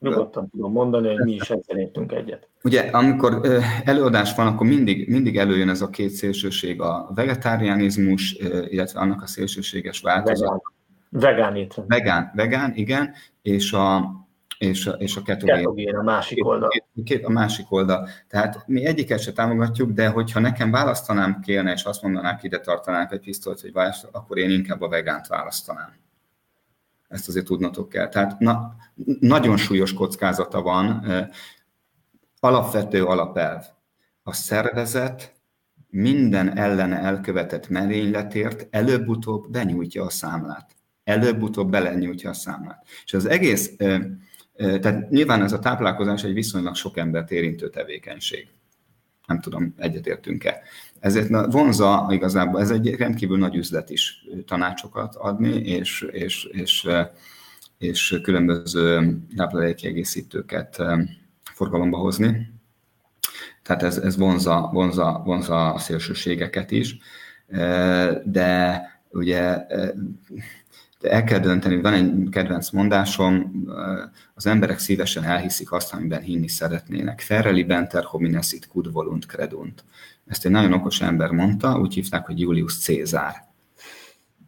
[0.00, 2.48] nyugodtan tudom mondani, hogy mi is ezzel értünk egyet.
[2.62, 3.40] Ugye, amikor
[3.84, 8.32] előadás van, akkor mindig, mindig előjön ez a két szélsőség, a vegetáriánizmus,
[8.68, 10.62] illetve annak a szélsőséges változat.
[11.10, 11.52] Vegán.
[11.52, 14.10] Vegán Vegán, vegán, igen, és a,
[14.60, 15.56] és a, és a ketogén.
[15.56, 16.68] Ketogén a másik oldal.
[16.68, 18.08] Két, két, a másik oldal.
[18.28, 23.12] Tehát mi egyiket se támogatjuk, de hogyha nekem választanám kérne, és azt mondanák, ide tartanák
[23.12, 25.94] egy pisztolyt, hogy választ, akkor én inkább a vegánt választanám.
[27.08, 28.08] Ezt azért tudnatok kell.
[28.08, 28.74] Tehát na,
[29.20, 31.04] nagyon súlyos kockázata van.
[32.40, 33.64] Alapvető alapelv.
[34.22, 35.32] A szervezet
[35.88, 40.76] minden ellene elkövetett merényletért előbb-utóbb benyújtja a számlát.
[41.04, 42.86] Előbb-utóbb belenyújtja a számlát.
[43.04, 43.76] És az egész
[44.60, 48.48] tehát nyilván ez a táplálkozás egy viszonylag sok embert érintő tevékenység.
[49.26, 50.60] Nem tudom, egyetértünk-e.
[51.00, 56.88] Ezért vonza igazából, ez egy rendkívül nagy üzlet is tanácsokat adni, és, és, és,
[57.78, 60.82] és különböző táplálékkiegészítőket
[61.54, 62.52] forgalomba hozni.
[63.62, 66.98] Tehát ez, ez vonza, vonza, vonza a szélsőségeket is,
[68.24, 69.66] de ugye
[71.00, 73.64] de el kell dönteni, van egy kedvenc mondásom,
[74.34, 77.20] az emberek szívesen elhiszik azt, amiben hinni szeretnének.
[77.20, 79.84] Ferreli benter homines it cud volunt credunt.
[80.26, 83.34] Ezt egy nagyon okos ember mondta, úgy hívták, hogy Julius Cézár.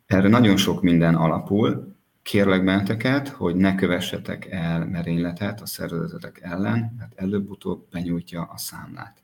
[0.06, 1.96] Erre nagyon sok minden alapul.
[2.22, 9.22] Kérlek benneteket, hogy ne kövessetek el merényletet a szervezetek ellen, mert előbb-utóbb benyújtja a számlát.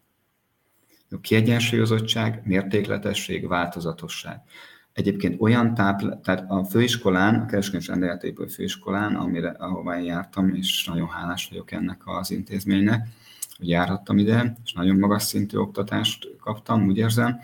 [1.21, 4.41] Kiegyensúlyozottság, mértékletesség, változatosság.
[4.99, 10.85] Egyébként olyan tápl, tehát a főiskolán, a Kereskedelmi Rendeletépő főiskolán, amire, ahová én jártam, és
[10.85, 13.07] nagyon hálás vagyok ennek az intézménynek,
[13.57, 17.37] hogy járhattam ide, és nagyon magas szintű oktatást kaptam, úgy érzem.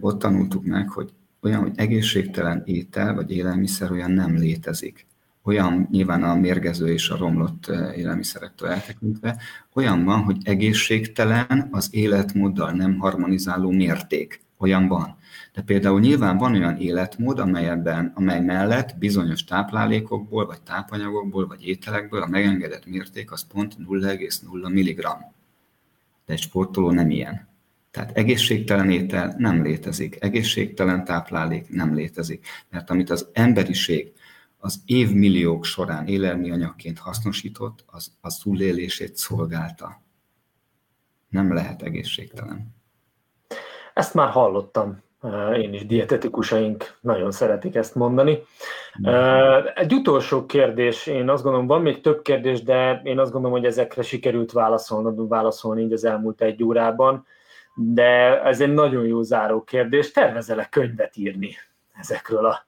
[0.00, 5.06] Ott tanultuk meg, hogy olyan, hogy egészségtelen étel vagy élelmiszer olyan nem létezik.
[5.42, 7.66] Olyan nyilván a mérgező és a romlott
[7.96, 9.36] élelmiszerektől eltekintve,
[9.74, 14.40] olyan van, hogy egészségtelen az életmóddal nem harmonizáló mérték.
[14.62, 15.16] Olyan van.
[15.52, 22.22] De például nyilván van olyan életmód, amelyben, amely mellett bizonyos táplálékokból, vagy tápanyagokból, vagy ételekből
[22.22, 25.00] a megengedett mérték az pont 0,0 mg.
[26.26, 27.48] De egy sportoló nem ilyen.
[27.90, 32.46] Tehát egészségtelen étel nem létezik, egészségtelen táplálék nem létezik.
[32.70, 34.12] Mert amit az emberiség
[34.58, 40.02] az évmilliók során élelmi anyagként hasznosított, az a túlélését szolgálta.
[41.28, 42.81] Nem lehet egészségtelen.
[43.94, 45.02] Ezt már hallottam
[45.56, 48.42] én is dietetikusaink nagyon szeretik ezt mondani.
[49.74, 53.66] Egy utolsó kérdés, én azt gondolom, van még több kérdés, de én azt gondolom, hogy
[53.66, 57.26] ezekre sikerült válaszolni, válaszolni így az elmúlt egy órában,
[57.74, 60.10] de ez egy nagyon jó záró kérdés.
[60.10, 61.50] Tervezel-e könyvet írni
[62.00, 62.66] ezekről a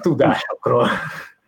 [0.00, 0.88] tudásokról?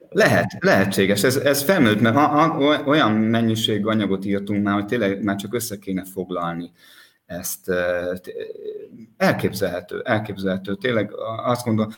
[0.09, 1.23] Lehet, lehetséges.
[1.23, 6.05] Ez, ez felmerült, mert olyan mennyiségű anyagot írtunk már, hogy tényleg már csak össze kéne
[6.05, 6.73] foglalni
[7.39, 7.71] ezt
[9.17, 10.75] elképzelhető, elképzelhető.
[10.75, 11.11] Tényleg
[11.45, 11.93] azt gondolom,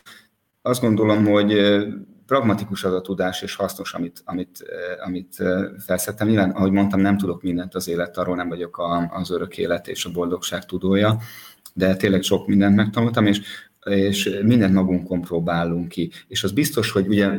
[0.61, 1.77] azt gondolom, hogy
[2.25, 4.65] pragmatikus az a tudás, és hasznos, amit, amit,
[5.05, 5.43] amit
[5.85, 6.27] felszettem.
[6.27, 10.05] Nyilván, ahogy mondtam, nem tudok mindent az élet, arról nem vagyok az örök élet és
[10.05, 11.17] a boldogság tudója,
[11.73, 13.41] de tényleg sok mindent megtanultam, és
[13.85, 16.11] és mindent magunkon próbálunk ki.
[16.27, 17.29] És az biztos, hogy ugye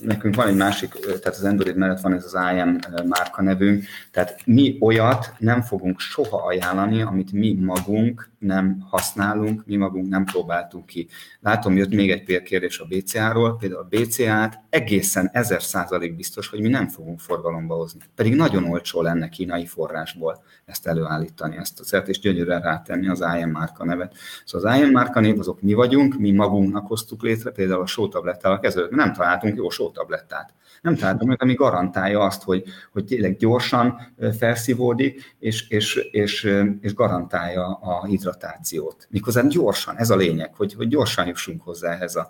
[0.00, 2.78] nekünk van egy másik, tehát az Android mellett van ez az IM
[3.08, 9.76] márka nevünk, tehát mi olyat nem fogunk soha ajánlani, amit mi magunk nem használunk, mi
[9.76, 11.08] magunk nem próbáltunk ki.
[11.40, 16.60] Látom, jött még egy kérdés a BCA-ról, például a BCA-t egészen ezer százalék biztos, hogy
[16.60, 18.00] mi nem fogunk forgalomba hozni.
[18.14, 23.24] Pedig nagyon olcsó lenne kínai forrásból ezt előállítani, ezt a szert, és gyönyörűen rátenni az
[23.38, 24.14] IM márka nevet.
[24.44, 28.58] Szóval az IM márka név azok mi vagyunk, mi magunknak hoztuk létre, például a sótablettával
[28.58, 30.54] kezdődött, nem találtunk jó sótablettát.
[30.84, 36.94] Nem találtunk meg, ami garantálja azt, hogy, hogy tényleg gyorsan felszívódik, és, és, és, és
[36.94, 39.06] garantálja a hidratációt.
[39.10, 42.28] Miközben gyorsan, ez a lényeg, hogy, hogy gyorsan jussunk hozzá ehhez a,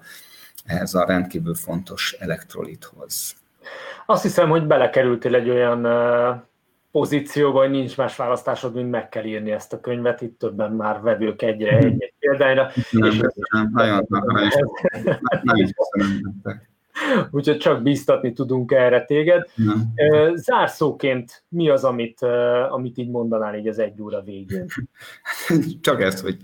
[0.65, 3.35] ehhez a rendkívül fontos elektrolithoz.
[4.07, 5.87] Azt hiszem, hogy belekerültél egy olyan
[6.91, 10.21] pozícióba, hogy nincs más választásod, mint meg kell írni ezt a könyvet.
[10.21, 12.71] Itt többen már vevők egyre egy példányra.
[12.91, 14.51] Nem, és nem, nagyon, nagyon,
[17.31, 19.51] Úgyhogy csak bíztatni tudunk erre téged.
[19.55, 19.93] Nem.
[20.35, 22.23] Zárszóként mi az, amit,
[22.71, 24.67] amit így mondanál így az egy óra végén?
[25.81, 26.37] Csak ezt, hogy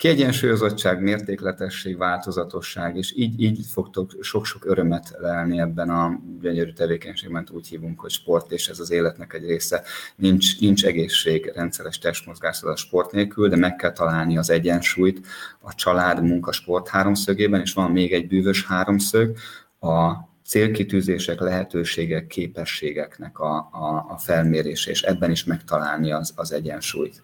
[0.00, 7.68] kiegyensúlyozottság, mértékletesség, változatosság, és így, így fogtok sok-sok örömet lelni ebben a gyönyörű tevékenységben, úgy
[7.68, 9.82] hívunk, hogy sport, és ez az életnek egy része.
[10.16, 15.26] Nincs, nincs egészség, rendszeres testmozgás a sport nélkül, de meg kell találni az egyensúlyt
[15.60, 19.36] a család, munka, sport háromszögében, és van még egy bűvös háromszög,
[19.80, 27.22] a célkitűzések, lehetőségek, képességeknek a, a, a felmérése, és ebben is megtalálni az, az egyensúlyt.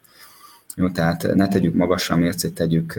[0.77, 2.99] Jó, tehát ne tegyük magasra a mércét, tegyük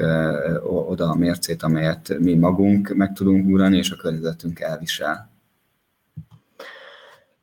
[0.64, 5.30] oda a mércét, amelyet mi magunk meg tudunk ugrani, és a környezetünk elvisel.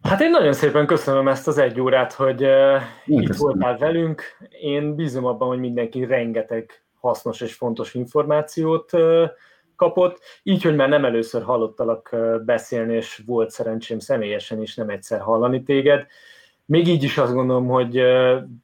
[0.02, 3.58] Hát én nagyon szépen köszönöm ezt az egy órát, hogy én itt köszönöm.
[3.58, 4.22] voltál velünk.
[4.60, 8.90] Én bízom abban, hogy mindenki rengeteg hasznos és fontos információt
[9.76, 15.20] kapott, így, hogy már nem először hallottalak beszélni, és volt szerencsém személyesen is nem egyszer
[15.20, 16.06] hallani téged.
[16.66, 18.02] Még így is azt gondolom, hogy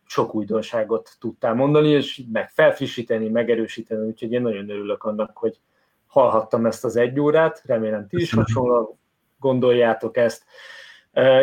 [0.07, 5.61] sok újdonságot tudtál mondani, és meg felfrissíteni, megerősíteni, úgyhogy én nagyon örülök annak, hogy
[6.07, 8.89] hallhattam ezt az egy órát, remélem ti is hasonlóan
[9.39, 10.45] gondoljátok ezt.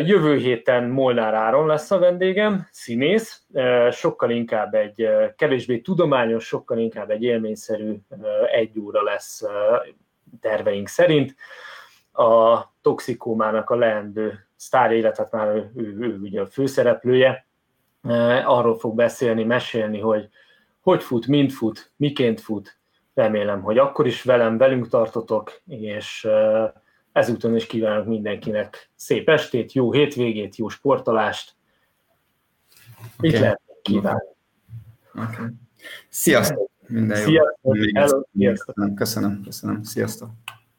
[0.05, 3.47] Jövő héten Molnár Áron lesz a vendégem, színész,
[3.91, 7.95] sokkal inkább egy kevésbé tudományos, sokkal inkább egy élményszerű
[8.51, 9.43] egy óra lesz
[10.41, 11.35] terveink szerint.
[12.13, 17.47] A toxikómának a leendő sztár életet már ő, ő, ő ugye a főszereplője,
[18.45, 20.29] arról fog beszélni, mesélni, hogy
[20.81, 22.77] hogy fut, mind fut, miként fut.
[23.13, 26.27] Remélem, hogy akkor is velem, velünk tartotok, és
[27.17, 31.55] ezúton is kívánok mindenkinek szép estét, jó hétvégét, jó sportolást.
[33.17, 33.29] Okay.
[33.29, 34.27] Mit lehet kívánni?
[35.15, 35.47] Okay.
[36.09, 36.69] Sziasztok!
[36.87, 37.23] Minden jó.
[37.25, 37.77] Sziasztok!
[37.93, 38.95] Hello, sziasztok!
[38.95, 39.83] Köszönöm, köszönöm.
[39.83, 40.29] Sziasztok!